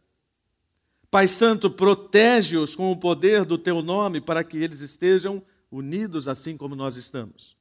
Pai 1.11 1.27
Santo, 1.27 1.69
protege-os 1.69 2.73
com 2.73 2.89
o 2.89 2.95
poder 2.95 3.43
do 3.43 3.57
teu 3.57 3.81
nome 3.81 4.21
para 4.21 4.45
que 4.45 4.57
eles 4.57 4.79
estejam 4.79 5.43
unidos 5.69 6.25
assim 6.25 6.55
como 6.55 6.73
nós 6.73 6.95
estamos. 6.95 7.57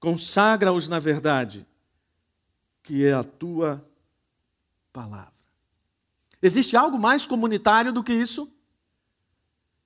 Consagra-os 0.00 0.88
na 0.88 0.98
verdade, 0.98 1.64
que 2.82 3.06
é 3.06 3.12
a 3.12 3.22
tua 3.22 3.86
palavra. 4.92 5.32
Existe 6.42 6.76
algo 6.76 6.98
mais 6.98 7.24
comunitário 7.24 7.92
do 7.92 8.02
que 8.02 8.12
isso? 8.12 8.52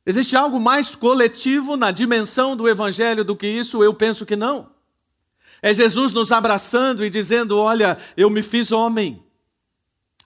Existe 0.06 0.34
algo 0.34 0.58
mais 0.58 0.96
coletivo 0.96 1.76
na 1.76 1.90
dimensão 1.90 2.56
do 2.56 2.66
evangelho 2.66 3.22
do 3.22 3.36
que 3.36 3.46
isso? 3.46 3.84
Eu 3.84 3.92
penso 3.92 4.24
que 4.24 4.34
não. 4.34 4.70
É 5.60 5.74
Jesus 5.74 6.12
nos 6.14 6.32
abraçando 6.32 7.04
e 7.04 7.10
dizendo: 7.10 7.58
Olha, 7.58 7.98
eu 8.16 8.30
me 8.30 8.42
fiz 8.42 8.72
homem. 8.72 9.25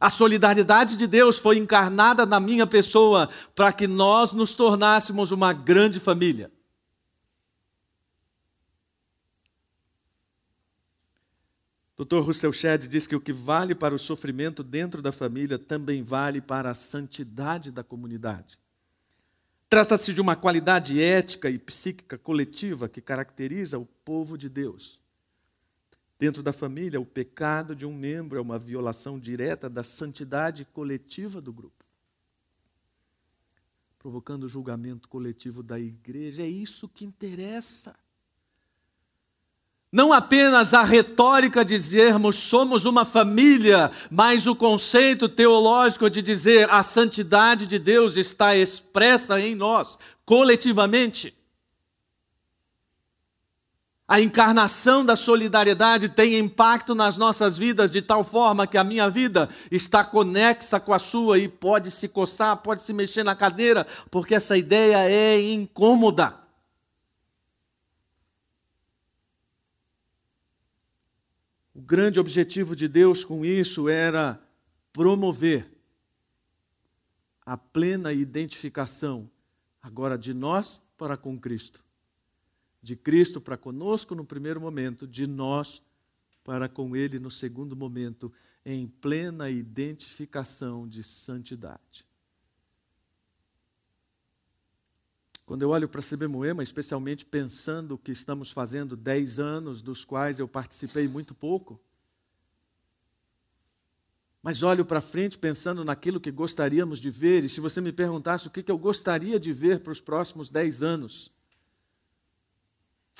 A 0.00 0.08
solidariedade 0.08 0.96
de 0.96 1.06
Deus 1.06 1.38
foi 1.38 1.58
encarnada 1.58 2.24
na 2.24 2.40
minha 2.40 2.66
pessoa 2.66 3.28
para 3.54 3.70
que 3.70 3.86
nós 3.86 4.32
nos 4.32 4.54
tornássemos 4.54 5.30
uma 5.30 5.52
grande 5.52 6.00
família. 6.00 6.50
Dr. 11.98 12.20
Russell 12.20 12.52
Shedd 12.52 12.88
diz 12.88 13.06
que 13.06 13.14
o 13.14 13.20
que 13.20 13.30
vale 13.30 13.74
para 13.74 13.94
o 13.94 13.98
sofrimento 13.98 14.62
dentro 14.62 15.02
da 15.02 15.12
família 15.12 15.58
também 15.58 16.02
vale 16.02 16.40
para 16.40 16.70
a 16.70 16.74
santidade 16.74 17.70
da 17.70 17.84
comunidade. 17.84 18.58
Trata-se 19.68 20.14
de 20.14 20.20
uma 20.20 20.34
qualidade 20.34 21.00
ética 21.00 21.50
e 21.50 21.58
psíquica 21.58 22.16
coletiva 22.16 22.88
que 22.88 23.02
caracteriza 23.02 23.78
o 23.78 23.84
povo 23.84 24.38
de 24.38 24.48
Deus. 24.48 24.99
Dentro 26.20 26.42
da 26.42 26.52
família, 26.52 27.00
o 27.00 27.06
pecado 27.06 27.74
de 27.74 27.87
um 27.87 27.94
membro 27.94 28.37
é 28.37 28.42
uma 28.42 28.59
violação 28.59 29.18
direta 29.18 29.70
da 29.70 29.83
santidade 29.83 30.66
coletiva 30.66 31.40
do 31.40 31.50
grupo, 31.50 31.83
provocando 33.98 34.44
o 34.44 34.48
julgamento 34.48 35.09
coletivo 35.09 35.62
da 35.62 35.80
igreja. 35.80 36.42
É 36.42 36.46
isso 36.46 36.87
que 36.90 37.06
interessa. 37.06 37.96
Não 39.90 40.12
apenas 40.12 40.74
a 40.74 40.83
retórica 40.83 41.64
de 41.64 41.74
dizermos 41.74 42.37
somos 42.37 42.85
uma 42.85 43.06
família, 43.06 43.90
mas 44.11 44.46
o 44.46 44.54
conceito 44.54 45.26
teológico 45.26 46.11
de 46.11 46.20
dizer 46.20 46.70
a 46.70 46.83
santidade 46.83 47.66
de 47.66 47.78
Deus 47.78 48.18
está 48.18 48.54
expressa 48.54 49.40
em 49.40 49.54
nós, 49.54 49.98
coletivamente. 50.26 51.35
A 54.10 54.20
encarnação 54.20 55.06
da 55.06 55.14
solidariedade 55.14 56.08
tem 56.08 56.36
impacto 56.36 56.96
nas 56.96 57.16
nossas 57.16 57.56
vidas 57.56 57.92
de 57.92 58.02
tal 58.02 58.24
forma 58.24 58.66
que 58.66 58.76
a 58.76 58.82
minha 58.82 59.08
vida 59.08 59.48
está 59.70 60.02
conexa 60.02 60.80
com 60.80 60.92
a 60.92 60.98
sua 60.98 61.38
e 61.38 61.46
pode 61.46 61.92
se 61.92 62.08
coçar, 62.08 62.56
pode 62.56 62.82
se 62.82 62.92
mexer 62.92 63.22
na 63.22 63.36
cadeira, 63.36 63.86
porque 64.10 64.34
essa 64.34 64.58
ideia 64.58 65.08
é 65.08 65.40
incômoda. 65.40 66.36
O 71.72 71.80
grande 71.80 72.18
objetivo 72.18 72.74
de 72.74 72.88
Deus 72.88 73.24
com 73.24 73.44
isso 73.44 73.88
era 73.88 74.42
promover 74.92 75.70
a 77.46 77.56
plena 77.56 78.12
identificação 78.12 79.30
agora 79.80 80.18
de 80.18 80.34
nós 80.34 80.82
para 80.98 81.16
com 81.16 81.38
Cristo 81.38 81.88
de 82.82 82.96
Cristo 82.96 83.40
para 83.40 83.56
conosco 83.56 84.14
no 84.14 84.24
primeiro 84.24 84.60
momento, 84.60 85.06
de 85.06 85.26
nós 85.26 85.82
para 86.42 86.68
com 86.68 86.96
Ele 86.96 87.18
no 87.18 87.30
segundo 87.30 87.76
momento, 87.76 88.32
em 88.64 88.86
plena 88.86 89.50
identificação 89.50 90.88
de 90.88 91.02
santidade. 91.02 92.06
Quando 95.44 95.62
eu 95.62 95.70
olho 95.70 95.88
para 95.88 96.00
CB 96.00 96.28
Moema, 96.28 96.62
especialmente 96.62 97.24
pensando 97.24 97.98
que 97.98 98.12
estamos 98.12 98.52
fazendo 98.52 98.96
dez 98.96 99.40
anos, 99.40 99.82
dos 99.82 100.04
quais 100.04 100.38
eu 100.38 100.46
participei 100.46 101.08
muito 101.08 101.34
pouco, 101.34 101.80
mas 104.42 104.62
olho 104.62 104.84
para 104.84 105.00
frente 105.00 105.36
pensando 105.36 105.84
naquilo 105.84 106.20
que 106.20 106.30
gostaríamos 106.30 106.98
de 106.98 107.10
ver, 107.10 107.44
e 107.44 107.48
se 107.48 107.60
você 107.60 107.80
me 107.80 107.92
perguntasse 107.92 108.46
o 108.46 108.50
que 108.50 108.70
eu 108.70 108.78
gostaria 108.78 109.38
de 109.38 109.52
ver 109.52 109.80
para 109.80 109.92
os 109.92 110.00
próximos 110.00 110.48
dez 110.48 110.82
anos, 110.82 111.30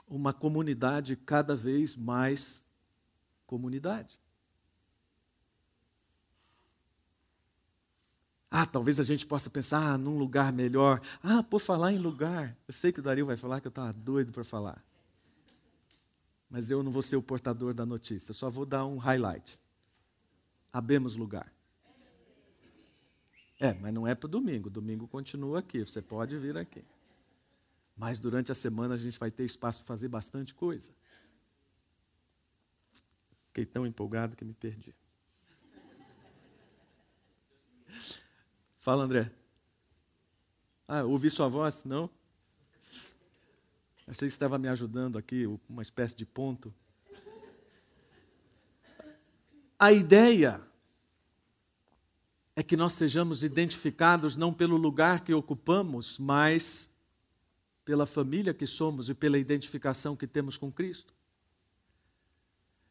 uma 0.09 0.33
comunidade 0.33 1.17
cada 1.17 1.55
vez 1.55 1.97
mais 1.97 2.65
comunidade. 3.47 4.19
Ah, 8.51 8.67
talvez 8.67 8.99
a 8.99 9.05
gente 9.05 9.25
possa 9.27 9.49
pensar 9.49 9.93
ah, 9.93 9.99
num 9.99 10.19
lugar 10.19 10.53
melhor. 10.53 11.01
Ah, 11.23 11.43
por 11.43 11.61
falar 11.61 11.93
em 11.93 11.99
lugar, 11.99 12.57
eu 12.67 12.75
sei 12.75 12.91
que 12.91 12.99
o 12.99 13.03
Dario 13.03 13.25
vai 13.25 13.37
falar 13.37 13.61
que 13.61 13.69
eu 13.69 13.71
estava 13.71 13.93
doido 13.93 14.33
para 14.33 14.43
falar. 14.43 14.85
Mas 16.49 16.69
eu 16.69 16.83
não 16.83 16.91
vou 16.91 17.03
ser 17.03 17.15
o 17.15 17.23
portador 17.23 17.73
da 17.73 17.87
notícia, 17.87 18.35
só 18.35 18.51
vou 18.51 18.67
dar 18.67 18.85
um 18.85 18.99
highlight. 18.99 19.61
Abemos 20.73 21.15
lugar. 21.15 21.53
É, 23.61 23.75
mas 23.75 23.93
não 23.93 24.07
é 24.07 24.15
para 24.15 24.29
domingo. 24.29 24.71
Domingo 24.71 25.07
continua 25.07 25.59
aqui. 25.59 25.85
Você 25.85 26.01
pode 26.01 26.37
vir 26.39 26.57
aqui. 26.57 26.83
Mas 28.01 28.19
durante 28.19 28.51
a 28.51 28.55
semana 28.55 28.95
a 28.95 28.97
gente 28.97 29.19
vai 29.19 29.31
ter 29.31 29.45
espaço 29.45 29.81
para 29.81 29.89
fazer 29.89 30.09
bastante 30.09 30.55
coisa. 30.55 30.91
Fiquei 33.49 33.67
tão 33.67 33.87
empolgado 33.87 34.35
que 34.35 34.43
me 34.43 34.55
perdi. 34.55 34.95
Fala, 38.79 39.05
André. 39.05 39.31
Ah, 40.89 41.05
ouvi 41.05 41.31
sua 41.31 41.47
voz? 41.47 41.85
Não? 41.85 42.09
Achei 44.07 44.27
que 44.29 44.33
estava 44.33 44.57
me 44.57 44.69
ajudando 44.69 45.19
aqui, 45.19 45.45
uma 45.69 45.83
espécie 45.83 46.17
de 46.17 46.25
ponto. 46.25 46.75
A 49.79 49.93
ideia 49.93 50.59
é 52.57 52.63
que 52.63 52.79
nós 52.79 52.95
sejamos 52.95 53.45
identificados 53.45 54.39
não 54.39 54.55
pelo 54.55 54.79
lugar 54.79 55.23
que 55.23 55.35
ocupamos, 55.35 56.19
mas 56.19 56.91
pela 57.91 58.07
família 58.07 58.55
que 58.55 58.69
somos 58.69 59.11
e 59.11 59.15
pela 59.15 59.37
identificação 59.37 60.15
que 60.15 60.25
temos 60.25 60.57
com 60.57 60.71
Cristo. 60.71 61.13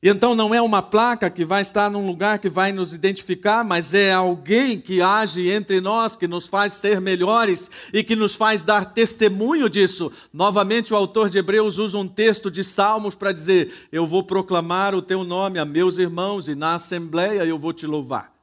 E 0.03 0.09
então 0.09 0.35
não 0.35 0.53
é 0.53 0.61
uma 0.61 0.81
placa 0.81 1.29
que 1.29 1.45
vai 1.45 1.61
estar 1.61 1.89
num 1.89 2.05
lugar 2.05 2.37
que 2.39 2.49
vai 2.49 2.73
nos 2.73 2.93
identificar, 2.93 3.63
mas 3.63 3.93
é 3.93 4.11
alguém 4.11 4.77
que 4.77 5.01
age 5.01 5.49
entre 5.49 5.79
nós, 5.79 6.17
que 6.17 6.27
nos 6.27 6.47
faz 6.47 6.73
ser 6.73 6.99
melhores 6.99 7.71
e 7.93 8.03
que 8.03 8.13
nos 8.13 8.35
faz 8.35 8.61
dar 8.61 8.93
testemunho 8.93 9.69
disso. 9.69 10.11
Novamente, 10.33 10.93
o 10.93 10.97
autor 10.97 11.29
de 11.29 11.37
Hebreus 11.37 11.77
usa 11.77 11.97
um 11.97 12.07
texto 12.07 12.51
de 12.51 12.61
Salmos 12.61 13.15
para 13.15 13.31
dizer: 13.31 13.87
Eu 13.93 14.05
vou 14.05 14.21
proclamar 14.21 14.93
o 14.93 15.01
teu 15.01 15.23
nome 15.23 15.59
a 15.59 15.63
meus 15.63 15.97
irmãos 15.97 16.49
e 16.49 16.55
na 16.55 16.75
assembleia 16.75 17.45
eu 17.45 17.57
vou 17.57 17.71
te 17.71 17.87
louvar. 17.87 18.37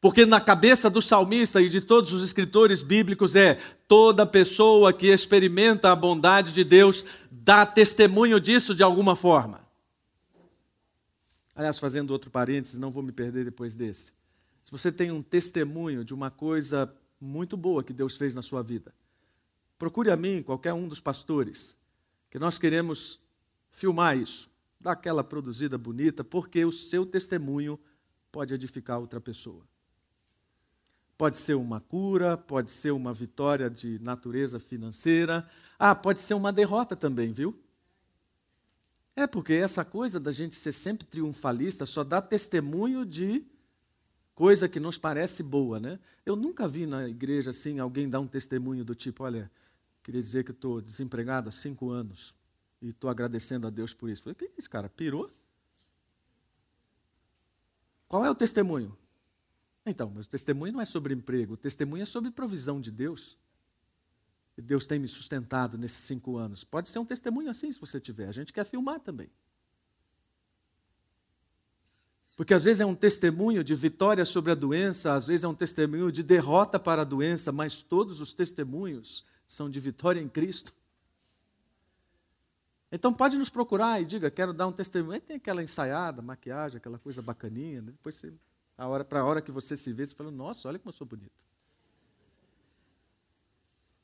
Porque 0.00 0.24
na 0.24 0.40
cabeça 0.40 0.88
do 0.88 1.02
salmista 1.02 1.60
e 1.60 1.68
de 1.68 1.80
todos 1.80 2.12
os 2.12 2.22
escritores 2.22 2.82
bíblicos 2.82 3.34
é 3.34 3.58
toda 3.88 4.24
pessoa 4.24 4.92
que 4.92 5.08
experimenta 5.08 5.90
a 5.90 5.96
bondade 5.96 6.52
de 6.52 6.62
Deus 6.62 7.04
dá 7.30 7.66
testemunho 7.66 8.38
disso 8.38 8.74
de 8.74 8.82
alguma 8.82 9.16
forma. 9.16 9.66
Aliás, 11.54 11.78
fazendo 11.78 12.10
outro 12.12 12.30
parênteses, 12.30 12.78
não 12.78 12.90
vou 12.90 13.02
me 13.02 13.10
perder 13.10 13.44
depois 13.44 13.74
desse. 13.74 14.12
Se 14.62 14.70
você 14.70 14.92
tem 14.92 15.10
um 15.10 15.20
testemunho 15.20 16.04
de 16.04 16.14
uma 16.14 16.30
coisa 16.30 16.94
muito 17.20 17.56
boa 17.56 17.82
que 17.82 17.92
Deus 17.92 18.16
fez 18.16 18.34
na 18.34 18.42
sua 18.42 18.62
vida, 18.62 18.94
procure 19.76 20.10
a 20.10 20.16
mim, 20.16 20.42
qualquer 20.42 20.72
um 20.72 20.86
dos 20.86 21.00
pastores, 21.00 21.76
que 22.30 22.38
nós 22.38 22.58
queremos 22.58 23.18
filmar 23.70 24.16
isso, 24.16 24.48
dar 24.78 24.92
aquela 24.92 25.24
produzida 25.24 25.76
bonita, 25.76 26.22
porque 26.22 26.64
o 26.64 26.70
seu 26.70 27.04
testemunho 27.04 27.80
pode 28.30 28.54
edificar 28.54 29.00
outra 29.00 29.20
pessoa. 29.20 29.64
Pode 31.18 31.36
ser 31.36 31.54
uma 31.54 31.80
cura, 31.80 32.36
pode 32.36 32.70
ser 32.70 32.92
uma 32.92 33.12
vitória 33.12 33.68
de 33.68 33.98
natureza 33.98 34.60
financeira. 34.60 35.50
Ah, 35.76 35.92
pode 35.92 36.20
ser 36.20 36.34
uma 36.34 36.52
derrota 36.52 36.94
também, 36.94 37.32
viu? 37.32 37.58
É 39.16 39.26
porque 39.26 39.54
essa 39.54 39.84
coisa 39.84 40.20
da 40.20 40.30
gente 40.30 40.54
ser 40.54 40.70
sempre 40.70 41.04
triunfalista 41.04 41.84
só 41.84 42.04
dá 42.04 42.22
testemunho 42.22 43.04
de 43.04 43.44
coisa 44.32 44.68
que 44.68 44.78
nos 44.78 44.96
parece 44.96 45.42
boa, 45.42 45.80
né? 45.80 45.98
Eu 46.24 46.36
nunca 46.36 46.68
vi 46.68 46.86
na 46.86 47.08
igreja 47.08 47.50
assim 47.50 47.80
alguém 47.80 48.08
dar 48.08 48.20
um 48.20 48.28
testemunho 48.28 48.84
do 48.84 48.94
tipo, 48.94 49.24
olha, 49.24 49.50
queria 50.04 50.22
dizer 50.22 50.44
que 50.44 50.52
estou 50.52 50.80
desempregado 50.80 51.48
há 51.48 51.52
cinco 51.52 51.90
anos 51.90 52.32
e 52.80 52.90
estou 52.90 53.10
agradecendo 53.10 53.66
a 53.66 53.70
Deus 53.70 53.92
por 53.92 54.08
isso. 54.08 54.22
Falei, 54.22 54.36
que 54.36 54.44
é 54.44 54.50
isso, 54.56 54.70
cara? 54.70 54.88
Pirou? 54.88 55.28
Qual 58.06 58.24
é 58.24 58.30
o 58.30 58.36
testemunho? 58.36 58.96
Então, 59.88 60.12
mas 60.14 60.26
o 60.26 60.28
testemunho 60.28 60.72
não 60.72 60.80
é 60.80 60.84
sobre 60.84 61.14
emprego, 61.14 61.54
o 61.54 61.56
testemunho 61.56 62.02
é 62.02 62.06
sobre 62.06 62.30
provisão 62.30 62.80
de 62.80 62.90
Deus. 62.90 63.36
Deus 64.56 64.86
tem 64.86 64.98
me 64.98 65.06
sustentado 65.06 65.78
nesses 65.78 66.04
cinco 66.04 66.36
anos. 66.36 66.64
Pode 66.64 66.88
ser 66.88 66.98
um 66.98 67.04
testemunho 67.04 67.48
assim, 67.48 67.70
se 67.70 67.80
você 67.80 68.00
tiver. 68.00 68.28
A 68.28 68.32
gente 68.32 68.52
quer 68.52 68.64
filmar 68.64 68.98
também. 69.00 69.30
Porque 72.36 72.54
às 72.54 72.64
vezes 72.64 72.80
é 72.80 72.86
um 72.86 72.94
testemunho 72.94 73.64
de 73.64 73.74
vitória 73.74 74.24
sobre 74.24 74.52
a 74.52 74.54
doença, 74.54 75.14
às 75.14 75.26
vezes 75.26 75.44
é 75.44 75.48
um 75.48 75.54
testemunho 75.54 76.10
de 76.12 76.22
derrota 76.22 76.78
para 76.78 77.02
a 77.02 77.04
doença, 77.04 77.50
mas 77.50 77.82
todos 77.82 78.20
os 78.20 78.32
testemunhos 78.32 79.24
são 79.46 79.68
de 79.68 79.80
vitória 79.80 80.20
em 80.20 80.28
Cristo. 80.28 80.72
Então 82.90 83.12
pode 83.12 83.36
nos 83.36 83.50
procurar 83.50 84.00
e 84.00 84.04
diga, 84.04 84.30
quero 84.30 84.52
dar 84.52 84.66
um 84.66 84.72
testemunho. 84.72 85.14
Aí 85.14 85.20
tem 85.20 85.36
aquela 85.36 85.62
ensaiada, 85.62 86.22
maquiagem, 86.22 86.78
aquela 86.78 86.98
coisa 86.98 87.20
bacaninha. 87.20 87.82
Né? 87.82 87.92
Depois, 87.92 88.14
você, 88.14 88.32
a 88.78 88.86
hora, 88.86 89.04
para 89.04 89.20
a 89.20 89.24
hora 89.24 89.42
que 89.42 89.50
você 89.50 89.76
se 89.76 89.92
vê, 89.92 90.06
você 90.06 90.14
fala, 90.14 90.30
nossa, 90.30 90.68
olha 90.68 90.78
como 90.78 90.90
eu 90.90 90.94
sou 90.94 91.04
bonito. 91.06 91.32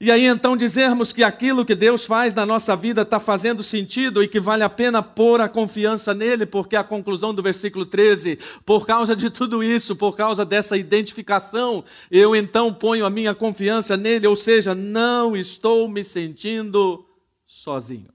E 0.01 0.11
aí 0.11 0.27
então 0.27 0.57
dizermos 0.57 1.13
que 1.13 1.23
aquilo 1.23 1.65
que 1.65 1.75
Deus 1.75 2.05
faz 2.05 2.35
na 2.35 2.45
nossa 2.45 2.75
vida 2.75 3.03
está 3.03 3.21
fazendo 3.21 3.63
sentido 3.63 4.23
e 4.23 4.29
que 4.29 4.41
vale 4.41 4.65
a 4.65 4.69
pena 4.69 5.01
pôr 5.01 5.41
a 5.41 5.49
confiança 5.49 6.13
nele, 6.13 6.45
porque 6.45 6.75
a 6.75 6.83
conclusão 6.83 7.33
do 7.33 7.41
versículo 7.41 7.87
13, 7.87 8.39
por 8.67 8.85
causa 8.85 9.15
de 9.15 9.31
tudo 9.31 9.63
isso, 9.63 9.95
por 9.95 10.17
causa 10.17 10.45
dessa 10.45 10.77
identificação, 10.77 11.85
eu 12.11 12.35
então 12.35 12.75
ponho 12.75 13.07
a 13.07 13.11
minha 13.11 13.35
confiança 13.35 13.97
nele, 13.97 14.27
ou 14.27 14.35
seja, 14.35 14.75
não 14.75 15.37
estou 15.37 15.89
me 15.89 16.03
sentindo 16.03 17.07
sozinho. 17.47 18.14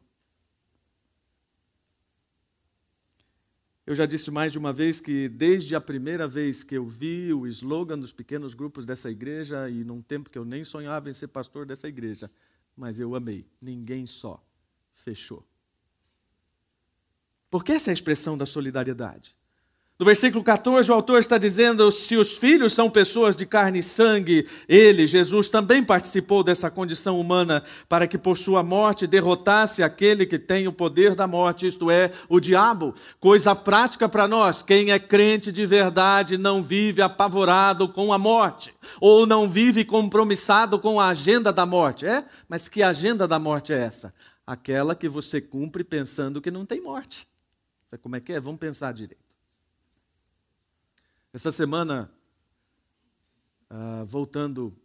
Eu 3.89 3.95
já 3.95 4.05
disse 4.05 4.29
mais 4.29 4.51
de 4.51 4.59
uma 4.59 4.71
vez 4.71 5.01
que 5.01 5.27
desde 5.27 5.75
a 5.75 5.81
primeira 5.81 6.27
vez 6.27 6.61
que 6.61 6.75
eu 6.75 6.85
vi 6.85 7.33
o 7.33 7.47
slogan 7.47 7.97
dos 7.97 8.11
pequenos 8.11 8.53
grupos 8.53 8.85
dessa 8.85 9.09
igreja, 9.09 9.67
e 9.67 9.83
num 9.83 9.99
tempo 9.99 10.29
que 10.29 10.37
eu 10.37 10.45
nem 10.45 10.63
sonhava 10.63 11.09
em 11.09 11.13
ser 11.15 11.29
pastor 11.29 11.65
dessa 11.65 11.87
igreja, 11.87 12.29
mas 12.77 12.99
eu 12.99 13.15
amei. 13.15 13.47
Ninguém 13.59 14.05
só. 14.05 14.45
Fechou. 14.93 15.43
Porque 17.49 17.71
essa 17.71 17.89
é 17.89 17.91
a 17.91 17.95
expressão 17.95 18.37
da 18.37 18.45
solidariedade. 18.45 19.35
No 19.99 20.05
versículo 20.05 20.41
14, 20.41 20.89
o 20.89 20.93
autor 20.93 21.19
está 21.19 21.37
dizendo: 21.37 21.91
se 21.91 22.15
os 22.15 22.37
filhos 22.37 22.71
são 22.71 22.89
pessoas 22.89 23.35
de 23.35 23.45
carne 23.45 23.79
e 23.79 23.83
sangue, 23.83 24.47
ele, 24.65 25.05
Jesus, 25.05 25.49
também 25.49 25.83
participou 25.83 26.41
dessa 26.41 26.71
condição 26.71 27.19
humana 27.19 27.63
para 27.89 28.07
que 28.07 28.17
por 28.17 28.37
sua 28.37 28.63
morte 28.63 29.05
derrotasse 29.05 29.83
aquele 29.83 30.25
que 30.25 30.39
tem 30.39 30.69
o 30.69 30.71
poder 30.71 31.15
da 31.15 31.27
morte, 31.27 31.67
isto 31.67 31.91
é, 31.91 32.13
o 32.29 32.39
diabo. 32.39 32.95
Coisa 33.19 33.53
prática 33.53 34.07
para 34.07 34.25
nós: 34.25 34.63
quem 34.63 34.91
é 34.93 34.99
crente 34.99 35.51
de 35.51 35.65
verdade 35.65 36.37
não 36.37 36.63
vive 36.63 37.01
apavorado 37.01 37.89
com 37.89 38.13
a 38.13 38.17
morte, 38.17 38.73
ou 39.01 39.27
não 39.27 39.49
vive 39.49 39.83
compromissado 39.83 40.79
com 40.79 40.97
a 40.97 41.09
agenda 41.09 41.51
da 41.51 41.65
morte. 41.65 42.05
É? 42.05 42.23
Mas 42.47 42.69
que 42.69 42.81
agenda 42.81 43.27
da 43.27 43.37
morte 43.37 43.73
é 43.73 43.77
essa? 43.77 44.13
Aquela 44.47 44.95
que 44.95 45.09
você 45.09 45.41
cumpre 45.41 45.83
pensando 45.83 46.39
que 46.39 46.49
não 46.49 46.65
tem 46.65 46.79
morte. 46.79 47.27
Como 48.01 48.15
é 48.15 48.21
que 48.21 48.31
é? 48.31 48.39
Vamos 48.39 48.61
pensar 48.61 48.93
direito. 48.93 49.28
Essa 51.31 51.51
semana, 51.51 52.11
uh, 53.69 54.03
voltando 54.03 54.75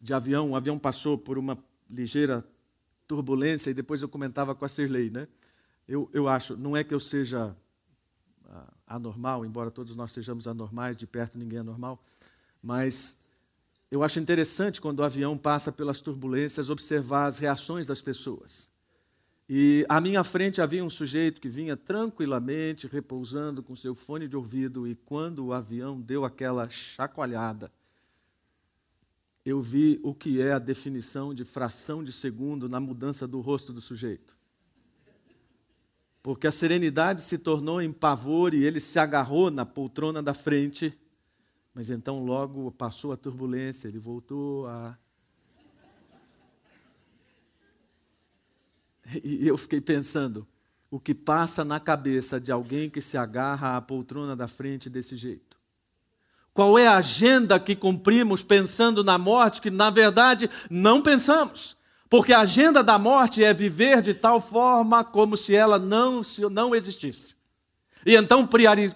de 0.00 0.14
avião, 0.14 0.52
o 0.52 0.56
avião 0.56 0.78
passou 0.78 1.18
por 1.18 1.36
uma 1.36 1.58
ligeira 1.90 2.46
turbulência 3.08 3.70
e 3.70 3.74
depois 3.74 4.02
eu 4.02 4.08
comentava 4.08 4.54
com 4.54 4.64
a 4.64 4.68
Sirlei, 4.68 5.10
né? 5.10 5.26
Eu, 5.88 6.08
eu 6.12 6.28
acho, 6.28 6.56
não 6.56 6.76
é 6.76 6.84
que 6.84 6.94
eu 6.94 7.00
seja 7.00 7.56
uh, 8.44 8.72
anormal, 8.86 9.44
embora 9.44 9.68
todos 9.68 9.96
nós 9.96 10.12
sejamos 10.12 10.46
anormais, 10.46 10.96
de 10.96 11.08
perto 11.08 11.38
ninguém 11.38 11.58
é 11.58 11.62
normal, 11.62 12.00
mas 12.62 13.18
eu 13.90 14.04
acho 14.04 14.20
interessante 14.20 14.80
quando 14.80 15.00
o 15.00 15.04
avião 15.04 15.36
passa 15.36 15.72
pelas 15.72 16.00
turbulências 16.00 16.70
observar 16.70 17.26
as 17.26 17.38
reações 17.38 17.88
das 17.88 18.00
pessoas. 18.00 18.70
E 19.48 19.84
à 19.88 20.00
minha 20.00 20.24
frente 20.24 20.62
havia 20.62 20.82
um 20.82 20.88
sujeito 20.88 21.40
que 21.40 21.48
vinha 21.48 21.76
tranquilamente, 21.76 22.86
repousando 22.86 23.62
com 23.62 23.76
seu 23.76 23.94
fone 23.94 24.26
de 24.26 24.36
ouvido, 24.36 24.88
e 24.88 24.94
quando 24.94 25.44
o 25.44 25.52
avião 25.52 26.00
deu 26.00 26.24
aquela 26.24 26.68
chacoalhada, 26.68 27.70
eu 29.44 29.60
vi 29.60 30.00
o 30.02 30.14
que 30.14 30.40
é 30.40 30.52
a 30.52 30.58
definição 30.58 31.34
de 31.34 31.44
fração 31.44 32.02
de 32.02 32.10
segundo 32.10 32.68
na 32.68 32.80
mudança 32.80 33.28
do 33.28 33.40
rosto 33.40 33.72
do 33.72 33.80
sujeito. 33.80 34.34
Porque 36.22 36.46
a 36.46 36.52
serenidade 36.52 37.20
se 37.20 37.36
tornou 37.36 37.82
em 37.82 37.92
pavor 37.92 38.54
e 38.54 38.64
ele 38.64 38.80
se 38.80 38.98
agarrou 38.98 39.50
na 39.50 39.66
poltrona 39.66 40.22
da 40.22 40.32
frente, 40.32 40.98
mas 41.74 41.90
então 41.90 42.24
logo 42.24 42.72
passou 42.72 43.12
a 43.12 43.16
turbulência, 43.18 43.88
ele 43.88 43.98
voltou 43.98 44.66
a 44.66 44.96
E 49.22 49.46
eu 49.46 49.56
fiquei 49.56 49.80
pensando, 49.80 50.46
o 50.90 50.98
que 50.98 51.14
passa 51.14 51.64
na 51.64 51.80
cabeça 51.80 52.40
de 52.40 52.52
alguém 52.52 52.88
que 52.88 53.00
se 53.00 53.18
agarra 53.18 53.76
à 53.76 53.80
poltrona 53.80 54.36
da 54.36 54.46
frente 54.46 54.88
desse 54.88 55.16
jeito? 55.16 55.56
Qual 56.52 56.78
é 56.78 56.86
a 56.86 56.96
agenda 56.96 57.58
que 57.58 57.74
cumprimos 57.74 58.42
pensando 58.42 59.02
na 59.02 59.18
morte 59.18 59.60
que, 59.60 59.70
na 59.70 59.90
verdade, 59.90 60.48
não 60.70 61.02
pensamos? 61.02 61.76
Porque 62.08 62.32
a 62.32 62.40
agenda 62.40 62.82
da 62.82 62.96
morte 62.96 63.42
é 63.42 63.52
viver 63.52 64.00
de 64.00 64.14
tal 64.14 64.40
forma 64.40 65.02
como 65.02 65.36
se 65.36 65.54
ela 65.54 65.80
não, 65.80 66.22
se 66.22 66.42
não 66.48 66.74
existisse. 66.74 67.34
E 68.06 68.14
então 68.14 68.46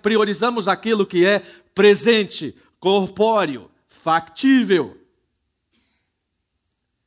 priorizamos 0.00 0.68
aquilo 0.68 1.04
que 1.04 1.26
é 1.26 1.40
presente, 1.74 2.56
corpóreo, 2.78 3.70
factível, 3.88 4.97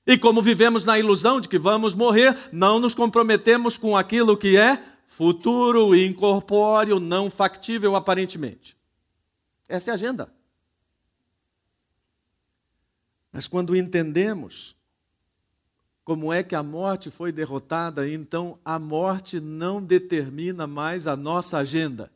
e 0.06 0.18
como 0.18 0.42
vivemos 0.42 0.84
na 0.84 0.98
ilusão 0.98 1.40
de 1.40 1.48
que 1.48 1.60
vamos 1.60 1.94
morrer, 1.94 2.36
não 2.52 2.80
nos 2.80 2.96
comprometemos 2.96 3.78
com 3.78 3.96
aquilo 3.96 4.36
que 4.36 4.58
é 4.58 4.84
futuro, 5.06 5.96
incorpóreo, 5.96 7.00
não 7.00 7.30
factível 7.30 7.96
aparentemente. 7.96 8.76
Essa 9.68 9.90
é 9.90 9.92
a 9.92 9.96
agenda. 9.96 10.34
Mas 13.32 13.48
quando 13.48 13.76
entendemos 13.76 14.76
como 16.04 16.34
é 16.34 16.44
que 16.44 16.56
a 16.56 16.64
morte 16.64 17.12
foi 17.12 17.32
derrotada, 17.32 18.10
então 18.10 18.60
a 18.66 18.80
morte 18.80 19.40
não 19.40 19.82
determina 19.82 20.66
mais 20.66 21.08
a 21.08 21.16
nossa 21.16 21.58
agenda. 21.58 22.12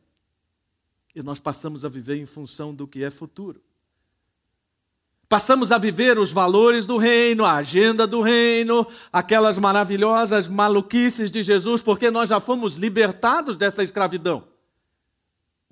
E 1.14 1.22
nós 1.22 1.38
passamos 1.38 1.84
a 1.84 1.88
viver 1.88 2.16
em 2.16 2.26
função 2.26 2.74
do 2.74 2.86
que 2.86 3.04
é 3.04 3.10
futuro. 3.10 3.62
Passamos 5.28 5.72
a 5.72 5.78
viver 5.78 6.18
os 6.18 6.30
valores 6.30 6.86
do 6.86 6.96
reino, 6.96 7.44
a 7.44 7.54
agenda 7.54 8.06
do 8.06 8.20
reino, 8.22 8.86
aquelas 9.12 9.58
maravilhosas 9.58 10.46
maluquices 10.46 11.32
de 11.32 11.42
Jesus, 11.42 11.82
porque 11.82 12.10
nós 12.12 12.28
já 12.28 12.38
fomos 12.38 12.76
libertados 12.76 13.56
dessa 13.56 13.82
escravidão. 13.82 14.44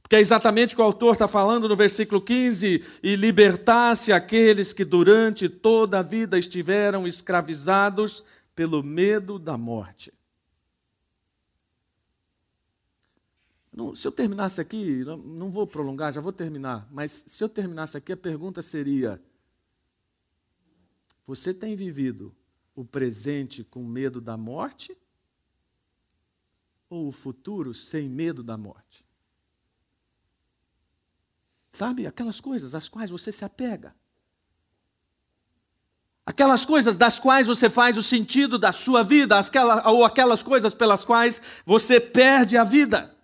Porque 0.02 0.16
é 0.16 0.20
exatamente 0.20 0.74
o 0.74 0.76
que 0.76 0.82
o 0.82 0.84
autor 0.84 1.12
está 1.14 1.28
falando 1.28 1.68
no 1.68 1.76
versículo 1.76 2.20
15: 2.20 2.84
e 3.02 3.16
libertasse 3.16 4.12
aqueles 4.12 4.72
que 4.72 4.84
durante 4.84 5.48
toda 5.48 6.00
a 6.00 6.02
vida 6.02 6.36
estiveram 6.36 7.06
escravizados 7.06 8.24
pelo 8.56 8.82
medo 8.82 9.38
da 9.38 9.56
morte. 9.56 10.12
se 13.96 14.06
eu 14.06 14.12
terminasse 14.12 14.60
aqui, 14.60 15.04
não 15.04 15.50
vou 15.50 15.66
prolongar, 15.66 16.12
já 16.12 16.20
vou 16.20 16.32
terminar, 16.32 16.86
mas 16.92 17.24
se 17.26 17.42
eu 17.42 17.48
terminasse 17.48 17.96
aqui, 17.96 18.12
a 18.12 18.16
pergunta 18.16 18.62
seria 18.62 19.20
você 21.26 21.54
tem 21.54 21.74
vivido 21.74 22.34
o 22.74 22.84
presente 22.84 23.64
com 23.64 23.82
medo 23.84 24.20
da 24.20 24.36
morte? 24.36 24.96
Ou 26.88 27.08
o 27.08 27.12
futuro 27.12 27.72
sem 27.72 28.08
medo 28.08 28.42
da 28.42 28.56
morte? 28.56 29.04
Sabe, 31.70 32.06
aquelas 32.06 32.40
coisas 32.40 32.74
às 32.74 32.88
quais 32.88 33.10
você 33.10 33.32
se 33.32 33.44
apega. 33.44 33.94
Aquelas 36.26 36.64
coisas 36.64 36.96
das 36.96 37.18
quais 37.18 37.46
você 37.46 37.68
faz 37.68 37.98
o 37.98 38.02
sentido 38.02 38.58
da 38.58 38.72
sua 38.72 39.02
vida, 39.02 39.38
ou 39.86 40.04
aquelas 40.04 40.42
coisas 40.42 40.72
pelas 40.72 41.04
quais 41.04 41.42
você 41.66 42.00
perde 42.00 42.56
a 42.56 42.64
vida. 42.64 43.14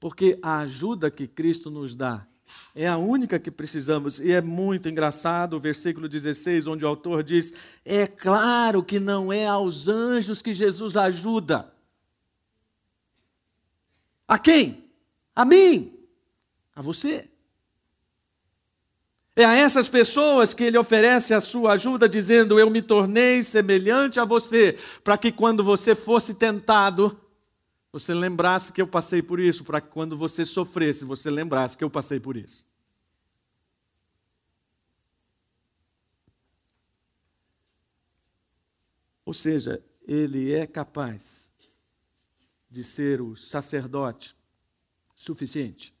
Porque 0.00 0.38
a 0.42 0.58
ajuda 0.58 1.10
que 1.10 1.26
Cristo 1.26 1.70
nos 1.70 1.94
dá 1.94 2.26
é 2.74 2.86
a 2.86 2.96
única 2.96 3.38
que 3.38 3.50
precisamos. 3.50 4.18
E 4.20 4.32
é 4.32 4.40
muito 4.40 4.88
engraçado 4.88 5.54
o 5.54 5.60
versículo 5.60 6.08
16, 6.08 6.66
onde 6.66 6.84
o 6.84 6.88
autor 6.88 7.22
diz: 7.22 7.52
É 7.84 8.06
claro 8.06 8.82
que 8.82 9.00
não 9.00 9.32
é 9.32 9.46
aos 9.46 9.88
anjos 9.88 10.42
que 10.42 10.54
Jesus 10.54 10.96
ajuda. 10.96 11.72
A 14.26 14.38
quem? 14.38 14.84
A 15.34 15.44
mim. 15.44 15.98
A 16.74 16.82
você. 16.82 17.28
É 19.34 19.44
a 19.44 19.54
essas 19.54 19.88
pessoas 19.88 20.52
que 20.52 20.64
ele 20.64 20.76
oferece 20.76 21.32
a 21.32 21.40
sua 21.40 21.74
ajuda, 21.74 22.08
dizendo: 22.08 22.58
Eu 22.58 22.68
me 22.68 22.82
tornei 22.82 23.42
semelhante 23.42 24.18
a 24.18 24.24
você, 24.24 24.76
para 25.04 25.16
que 25.16 25.30
quando 25.30 25.62
você 25.62 25.94
fosse 25.94 26.34
tentado, 26.34 27.16
você 27.90 28.12
lembrasse 28.12 28.72
que 28.72 28.82
eu 28.82 28.86
passei 28.86 29.22
por 29.22 29.40
isso, 29.40 29.64
para 29.64 29.80
que 29.80 29.88
quando 29.88 30.16
você 30.16 30.44
sofresse, 30.44 31.04
você 31.04 31.30
lembrasse 31.30 31.76
que 31.76 31.84
eu 31.84 31.90
passei 31.90 32.20
por 32.20 32.36
isso. 32.36 32.66
Ou 39.24 39.34
seja, 39.34 39.84
ele 40.02 40.52
é 40.52 40.66
capaz 40.66 41.52
de 42.70 42.82
ser 42.82 43.20
o 43.20 43.36
sacerdote 43.36 44.36
suficiente 45.14 45.94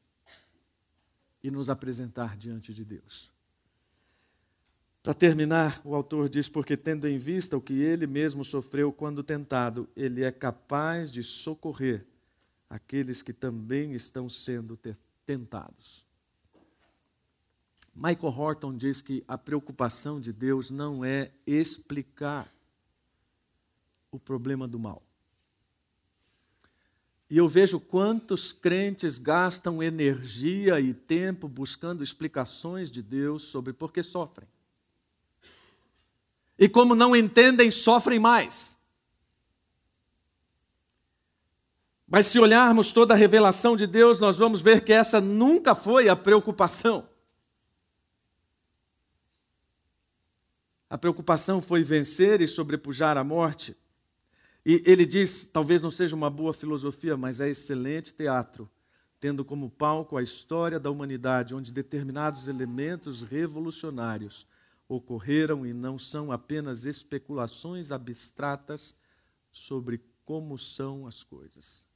e 1.42 1.50
nos 1.50 1.68
apresentar 1.70 2.36
diante 2.36 2.72
de 2.72 2.84
Deus. 2.84 3.30
Para 5.02 5.14
terminar, 5.14 5.80
o 5.84 5.94
autor 5.94 6.28
diz: 6.28 6.48
Porque, 6.48 6.76
tendo 6.76 7.08
em 7.08 7.18
vista 7.18 7.56
o 7.56 7.60
que 7.60 7.74
ele 7.74 8.06
mesmo 8.06 8.44
sofreu 8.44 8.92
quando 8.92 9.22
tentado, 9.22 9.88
ele 9.96 10.22
é 10.22 10.30
capaz 10.30 11.10
de 11.10 11.22
socorrer 11.22 12.06
aqueles 12.68 13.22
que 13.22 13.32
também 13.32 13.94
estão 13.94 14.28
sendo 14.28 14.78
tentados. 15.24 16.04
Michael 17.94 18.32
Horton 18.32 18.76
diz 18.76 19.02
que 19.02 19.24
a 19.26 19.36
preocupação 19.36 20.20
de 20.20 20.32
Deus 20.32 20.70
não 20.70 21.04
é 21.04 21.32
explicar 21.46 22.52
o 24.10 24.18
problema 24.18 24.68
do 24.68 24.78
mal. 24.78 25.02
E 27.30 27.36
eu 27.36 27.48
vejo 27.48 27.78
quantos 27.78 28.52
crentes 28.52 29.18
gastam 29.18 29.82
energia 29.82 30.80
e 30.80 30.94
tempo 30.94 31.46
buscando 31.48 32.02
explicações 32.02 32.90
de 32.90 33.02
Deus 33.02 33.42
sobre 33.42 33.72
por 33.72 33.92
que 33.92 34.02
sofrem. 34.02 34.48
E 36.58 36.68
como 36.68 36.94
não 36.94 37.14
entendem, 37.14 37.70
sofrem 37.70 38.18
mais. 38.18 38.78
Mas 42.06 42.26
se 42.26 42.40
olharmos 42.40 42.90
toda 42.90 43.14
a 43.14 43.16
revelação 43.16 43.76
de 43.76 43.86
Deus, 43.86 44.18
nós 44.18 44.36
vamos 44.36 44.60
ver 44.60 44.82
que 44.82 44.92
essa 44.92 45.20
nunca 45.20 45.74
foi 45.74 46.08
a 46.08 46.16
preocupação. 46.16 47.06
A 50.90 50.96
preocupação 50.96 51.60
foi 51.60 51.82
vencer 51.82 52.40
e 52.40 52.48
sobrepujar 52.48 53.18
a 53.18 53.22
morte. 53.22 53.76
E 54.64 54.82
ele 54.86 55.04
diz: 55.04 55.44
talvez 55.44 55.82
não 55.82 55.90
seja 55.90 56.16
uma 56.16 56.30
boa 56.30 56.54
filosofia, 56.54 57.14
mas 57.14 57.40
é 57.40 57.50
excelente 57.50 58.14
teatro, 58.14 58.68
tendo 59.20 59.44
como 59.44 59.68
palco 59.68 60.16
a 60.16 60.22
história 60.22 60.80
da 60.80 60.90
humanidade, 60.90 61.54
onde 61.54 61.70
determinados 61.70 62.48
elementos 62.48 63.22
revolucionários 63.22 64.46
ocorreram 64.88 65.66
e 65.66 65.72
não 65.72 65.98
são 65.98 66.32
apenas 66.32 66.86
especulações 66.86 67.92
abstratas 67.92 68.96
sobre 69.52 70.00
como 70.24 70.58
são 70.58 71.06
as 71.06 71.22
coisas. 71.22 71.86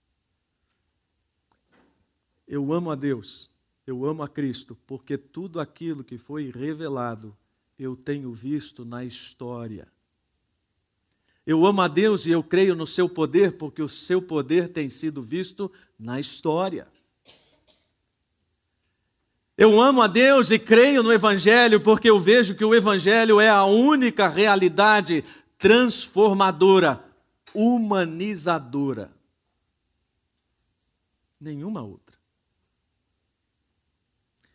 Eu 2.46 2.72
amo 2.72 2.90
a 2.90 2.94
Deus, 2.94 3.50
eu 3.86 4.04
amo 4.04 4.22
a 4.22 4.28
Cristo, 4.28 4.76
porque 4.86 5.16
tudo 5.16 5.58
aquilo 5.58 6.04
que 6.04 6.18
foi 6.18 6.50
revelado 6.50 7.36
eu 7.78 7.96
tenho 7.96 8.32
visto 8.32 8.84
na 8.84 9.04
história. 9.04 9.90
Eu 11.44 11.66
amo 11.66 11.80
a 11.80 11.88
Deus 11.88 12.26
e 12.26 12.30
eu 12.30 12.42
creio 12.42 12.76
no 12.76 12.86
seu 12.86 13.08
poder, 13.08 13.56
porque 13.56 13.82
o 13.82 13.88
seu 13.88 14.22
poder 14.22 14.68
tem 14.68 14.88
sido 14.88 15.20
visto 15.20 15.72
na 15.98 16.20
história. 16.20 16.86
Eu 19.56 19.80
amo 19.80 20.00
a 20.00 20.06
Deus 20.06 20.50
e 20.50 20.58
creio 20.58 21.02
no 21.02 21.12
Evangelho, 21.12 21.80
porque 21.80 22.08
eu 22.08 22.18
vejo 22.18 22.54
que 22.54 22.64
o 22.64 22.74
Evangelho 22.74 23.38
é 23.40 23.48
a 23.48 23.64
única 23.64 24.26
realidade 24.26 25.24
transformadora, 25.58 27.04
humanizadora. 27.54 29.12
Nenhuma 31.38 31.82
outra. 31.82 32.16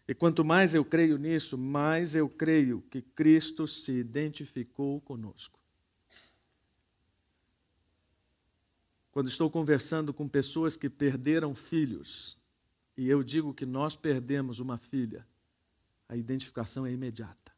E 0.08 0.16
quanto 0.16 0.44
mais 0.44 0.74
eu 0.74 0.86
creio 0.86 1.18
nisso, 1.18 1.58
mais 1.58 2.16
eu 2.16 2.30
creio 2.30 2.82
que 2.90 3.02
Cristo 3.02 3.68
se 3.68 3.92
identificou 3.92 5.02
conosco. 5.02 5.60
Quando 9.12 9.28
estou 9.28 9.50
conversando 9.50 10.14
com 10.14 10.28
pessoas 10.28 10.78
que 10.78 10.90
perderam 10.90 11.54
filhos, 11.54 12.38
e 12.98 13.10
eu 13.10 13.22
digo 13.22 13.54
que 13.54 13.66
nós 13.66 13.96
perdemos 13.96 14.60
uma 14.60 14.78
filha, 14.78 15.26
a 16.10 16.18
identificação 16.18 16.86
é 16.86 16.92
imediata. 16.92 17.52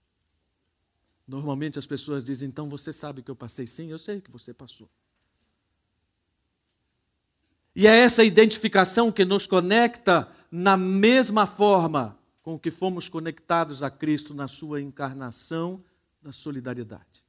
Normalmente 1.25 1.79
as 1.79 1.85
pessoas 1.85 2.25
dizem, 2.25 2.49
então 2.49 2.67
você 2.67 2.91
sabe 2.91 3.21
que 3.21 3.31
eu 3.31 3.35
passei? 3.35 3.65
Sim, 3.65 3.89
eu 3.89 3.99
sei 3.99 4.19
que 4.19 4.29
você 4.29 4.53
passou. 4.53 4.89
E 7.75 7.87
é 7.87 7.99
essa 7.99 8.23
identificação 8.23 9.11
que 9.11 9.23
nos 9.23 9.47
conecta 9.47 10.29
na 10.51 10.75
mesma 10.75 11.45
forma 11.45 12.17
com 12.41 12.59
que 12.59 12.71
fomos 12.71 13.07
conectados 13.07 13.83
a 13.83 13.89
Cristo 13.89 14.33
na 14.33 14.47
sua 14.47 14.81
encarnação 14.81 15.83
na 16.21 16.31
solidariedade. 16.31 17.23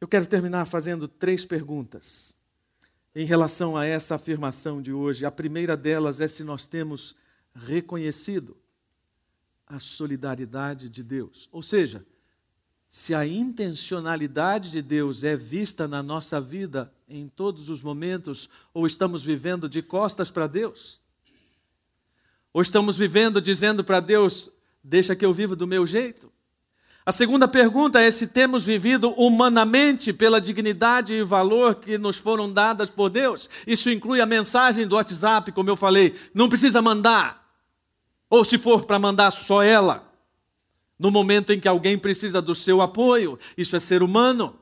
Eu 0.00 0.06
quero 0.06 0.26
terminar 0.26 0.66
fazendo 0.66 1.08
três 1.08 1.44
perguntas 1.44 2.36
em 3.14 3.24
relação 3.24 3.76
a 3.76 3.84
essa 3.84 4.14
afirmação 4.14 4.80
de 4.80 4.92
hoje. 4.92 5.26
A 5.26 5.30
primeira 5.30 5.76
delas 5.76 6.20
é 6.20 6.28
se 6.28 6.42
nós 6.42 6.66
temos 6.66 7.14
reconhecido 7.54 8.56
a 9.66 9.78
solidariedade 9.78 10.88
de 10.88 11.02
Deus. 11.02 11.48
Ou 11.52 11.62
seja, 11.62 12.04
se 12.88 13.14
a 13.14 13.26
intencionalidade 13.26 14.70
de 14.70 14.82
Deus 14.82 15.24
é 15.24 15.34
vista 15.34 15.88
na 15.88 16.02
nossa 16.02 16.40
vida 16.40 16.92
em 17.08 17.28
todos 17.28 17.68
os 17.68 17.82
momentos, 17.82 18.50
ou 18.74 18.86
estamos 18.86 19.22
vivendo 19.22 19.68
de 19.68 19.82
costas 19.82 20.30
para 20.30 20.46
Deus? 20.46 21.00
Ou 22.52 22.60
estamos 22.60 22.98
vivendo 22.98 23.40
dizendo 23.40 23.82
para 23.82 24.00
Deus: 24.00 24.50
deixa 24.84 25.16
que 25.16 25.24
eu 25.24 25.32
viva 25.32 25.56
do 25.56 25.66
meu 25.66 25.86
jeito? 25.86 26.30
A 27.04 27.10
segunda 27.10 27.48
pergunta 27.48 28.00
é 28.00 28.10
se 28.12 28.28
temos 28.28 28.64
vivido 28.64 29.10
humanamente 29.10 30.12
pela 30.12 30.40
dignidade 30.40 31.14
e 31.14 31.24
valor 31.24 31.74
que 31.74 31.98
nos 31.98 32.16
foram 32.16 32.52
dadas 32.52 32.90
por 32.90 33.10
Deus. 33.10 33.50
Isso 33.66 33.90
inclui 33.90 34.20
a 34.20 34.26
mensagem 34.26 34.86
do 34.86 34.94
WhatsApp, 34.94 35.50
como 35.50 35.68
eu 35.68 35.76
falei, 35.76 36.14
não 36.32 36.48
precisa 36.48 36.80
mandar. 36.80 37.44
Ou 38.30 38.44
se 38.44 38.56
for 38.56 38.84
para 38.84 39.00
mandar 39.00 39.32
só 39.32 39.62
ela. 39.62 40.12
No 40.96 41.10
momento 41.10 41.52
em 41.52 41.58
que 41.58 41.66
alguém 41.66 41.98
precisa 41.98 42.40
do 42.40 42.54
seu 42.54 42.80
apoio, 42.80 43.36
isso 43.58 43.74
é 43.74 43.80
ser 43.80 44.00
humano. 44.00 44.56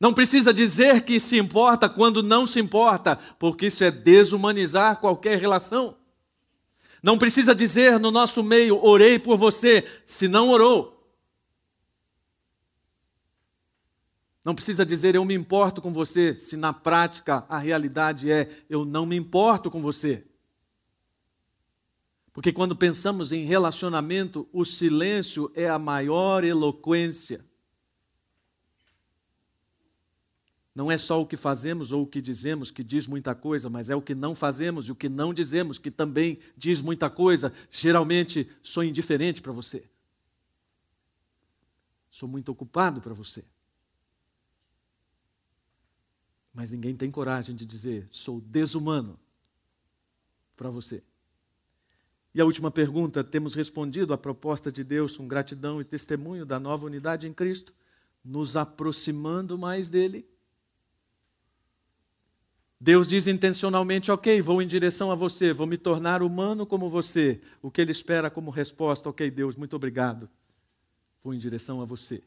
Não 0.00 0.14
precisa 0.14 0.54
dizer 0.54 1.02
que 1.02 1.20
se 1.20 1.38
importa 1.38 1.86
quando 1.86 2.22
não 2.22 2.46
se 2.46 2.58
importa, 2.58 3.16
porque 3.38 3.66
isso 3.66 3.84
é 3.84 3.90
desumanizar 3.90 4.96
qualquer 4.96 5.38
relação. 5.38 5.96
Não 7.02 7.18
precisa 7.18 7.54
dizer 7.54 7.98
no 7.98 8.10
nosso 8.10 8.42
meio, 8.42 8.82
orei 8.82 9.18
por 9.18 9.36
você, 9.36 9.84
se 10.06 10.28
não 10.28 10.50
orou. 10.50 10.92
Não 14.44 14.54
precisa 14.54 14.86
dizer, 14.86 15.14
eu 15.14 15.24
me 15.24 15.34
importo 15.34 15.80
com 15.80 15.92
você, 15.92 16.34
se 16.34 16.56
na 16.56 16.72
prática 16.72 17.44
a 17.48 17.58
realidade 17.58 18.30
é, 18.30 18.48
eu 18.68 18.84
não 18.84 19.04
me 19.04 19.16
importo 19.16 19.70
com 19.70 19.80
você. 19.80 20.24
Porque 22.32 22.52
quando 22.52 22.74
pensamos 22.74 23.30
em 23.30 23.44
relacionamento, 23.44 24.48
o 24.52 24.64
silêncio 24.64 25.50
é 25.54 25.68
a 25.68 25.78
maior 25.78 26.44
eloquência. 26.44 27.44
Não 30.74 30.90
é 30.90 30.96
só 30.96 31.20
o 31.20 31.26
que 31.26 31.36
fazemos 31.36 31.92
ou 31.92 32.02
o 32.02 32.06
que 32.06 32.22
dizemos 32.22 32.70
que 32.70 32.82
diz 32.82 33.06
muita 33.06 33.34
coisa, 33.34 33.68
mas 33.68 33.90
é 33.90 33.96
o 33.96 34.00
que 34.00 34.14
não 34.14 34.34
fazemos 34.34 34.86
e 34.86 34.92
o 34.92 34.94
que 34.94 35.08
não 35.08 35.34
dizemos 35.34 35.78
que 35.78 35.90
também 35.90 36.38
diz 36.56 36.80
muita 36.80 37.10
coisa. 37.10 37.52
Geralmente 37.70 38.48
sou 38.62 38.82
indiferente 38.82 39.42
para 39.42 39.52
você. 39.52 39.84
Sou 42.10 42.28
muito 42.28 42.50
ocupado 42.50 43.02
para 43.02 43.12
você. 43.12 43.44
Mas 46.54 46.70
ninguém 46.70 46.96
tem 46.96 47.10
coragem 47.10 47.54
de 47.54 47.66
dizer 47.66 48.08
sou 48.10 48.40
desumano 48.40 49.18
para 50.56 50.70
você. 50.70 51.02
E 52.34 52.40
a 52.40 52.44
última 52.44 52.70
pergunta: 52.70 53.22
temos 53.22 53.54
respondido 53.54 54.14
à 54.14 54.18
proposta 54.18 54.72
de 54.72 54.82
Deus 54.82 55.16
com 55.16 55.28
gratidão 55.28 55.80
e 55.82 55.84
testemunho 55.84 56.46
da 56.46 56.58
nova 56.58 56.86
unidade 56.86 57.26
em 57.26 57.32
Cristo, 57.32 57.74
nos 58.24 58.56
aproximando 58.56 59.58
mais 59.58 59.90
dele? 59.90 60.31
Deus 62.84 63.06
diz 63.06 63.28
intencionalmente: 63.28 64.10
Ok, 64.10 64.42
vou 64.42 64.60
em 64.60 64.66
direção 64.66 65.12
a 65.12 65.14
você, 65.14 65.52
vou 65.52 65.68
me 65.68 65.78
tornar 65.78 66.20
humano 66.20 66.66
como 66.66 66.90
você. 66.90 67.40
O 67.62 67.70
que 67.70 67.80
ele 67.80 67.92
espera 67.92 68.28
como 68.28 68.50
resposta? 68.50 69.08
Ok, 69.08 69.30
Deus, 69.30 69.54
muito 69.54 69.76
obrigado. 69.76 70.28
Vou 71.22 71.32
em 71.32 71.38
direção 71.38 71.80
a 71.80 71.84
você. 71.84 72.20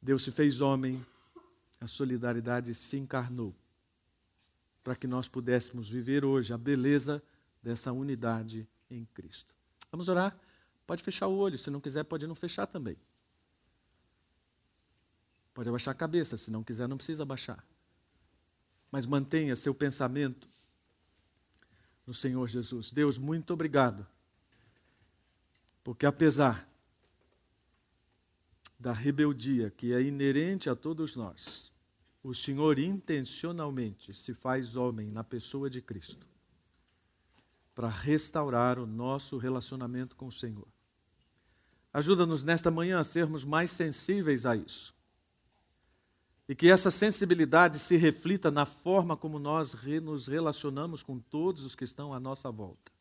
Deus 0.00 0.22
se 0.22 0.32
fez 0.32 0.62
homem, 0.62 1.04
a 1.78 1.86
solidariedade 1.86 2.74
se 2.74 2.96
encarnou, 2.96 3.54
para 4.82 4.96
que 4.96 5.06
nós 5.06 5.28
pudéssemos 5.28 5.86
viver 5.86 6.24
hoje 6.24 6.54
a 6.54 6.56
beleza 6.56 7.22
dessa 7.62 7.92
unidade 7.92 8.66
em 8.90 9.04
Cristo. 9.12 9.54
Vamos 9.90 10.08
orar? 10.08 10.34
Pode 10.86 11.02
fechar 11.02 11.26
o 11.26 11.36
olho, 11.36 11.58
se 11.58 11.68
não 11.68 11.78
quiser, 11.78 12.04
pode 12.04 12.26
não 12.26 12.34
fechar 12.34 12.66
também. 12.66 12.96
Pode 15.54 15.68
abaixar 15.68 15.92
a 15.92 15.96
cabeça, 15.96 16.36
se 16.36 16.50
não 16.50 16.62
quiser, 16.62 16.88
não 16.88 16.96
precisa 16.96 17.22
abaixar. 17.22 17.64
Mas 18.90 19.06
mantenha 19.06 19.56
seu 19.56 19.74
pensamento 19.74 20.48
no 22.06 22.14
Senhor 22.14 22.46
Jesus. 22.48 22.90
Deus, 22.90 23.18
muito 23.18 23.52
obrigado. 23.52 24.06
Porque 25.84 26.06
apesar 26.06 26.68
da 28.78 28.92
rebeldia 28.92 29.70
que 29.70 29.92
é 29.92 30.02
inerente 30.02 30.68
a 30.68 30.74
todos 30.74 31.16
nós, 31.16 31.72
o 32.22 32.34
Senhor 32.34 32.78
intencionalmente 32.78 34.14
se 34.14 34.32
faz 34.32 34.76
homem 34.76 35.10
na 35.10 35.24
pessoa 35.24 35.68
de 35.68 35.80
Cristo 35.80 36.26
para 37.74 37.88
restaurar 37.88 38.78
o 38.78 38.86
nosso 38.86 39.38
relacionamento 39.38 40.14
com 40.14 40.26
o 40.26 40.32
Senhor. 40.32 40.66
Ajuda-nos 41.92 42.44
nesta 42.44 42.70
manhã 42.70 43.00
a 43.00 43.04
sermos 43.04 43.44
mais 43.44 43.70
sensíveis 43.70 44.46
a 44.46 44.56
isso. 44.56 44.94
E 46.52 46.54
que 46.54 46.68
essa 46.68 46.90
sensibilidade 46.90 47.78
se 47.78 47.96
reflita 47.96 48.50
na 48.50 48.66
forma 48.66 49.16
como 49.16 49.38
nós 49.38 49.72
nos 50.02 50.26
relacionamos 50.26 51.02
com 51.02 51.18
todos 51.18 51.64
os 51.64 51.74
que 51.74 51.82
estão 51.82 52.12
à 52.12 52.20
nossa 52.20 52.50
volta. 52.50 52.92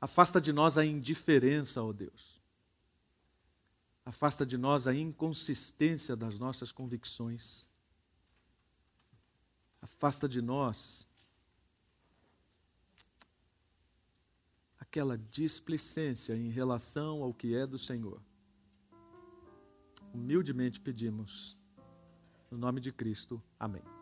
Afasta 0.00 0.40
de 0.40 0.50
nós 0.50 0.78
a 0.78 0.84
indiferença, 0.86 1.82
ó 1.82 1.92
Deus. 1.92 2.40
Afasta 4.02 4.46
de 4.46 4.56
nós 4.56 4.88
a 4.88 4.94
inconsistência 4.94 6.16
das 6.16 6.38
nossas 6.38 6.72
convicções. 6.72 7.68
Afasta 9.82 10.26
de 10.26 10.40
nós 10.40 11.06
aquela 14.78 15.18
displicência 15.18 16.34
em 16.34 16.48
relação 16.48 17.22
ao 17.22 17.34
que 17.34 17.54
é 17.54 17.66
do 17.66 17.78
Senhor. 17.78 18.22
Humildemente 20.14 20.80
pedimos, 20.80 21.59
no 22.50 22.58
nome 22.58 22.80
de 22.80 22.92
Cristo. 22.92 23.42
Amém. 23.58 23.99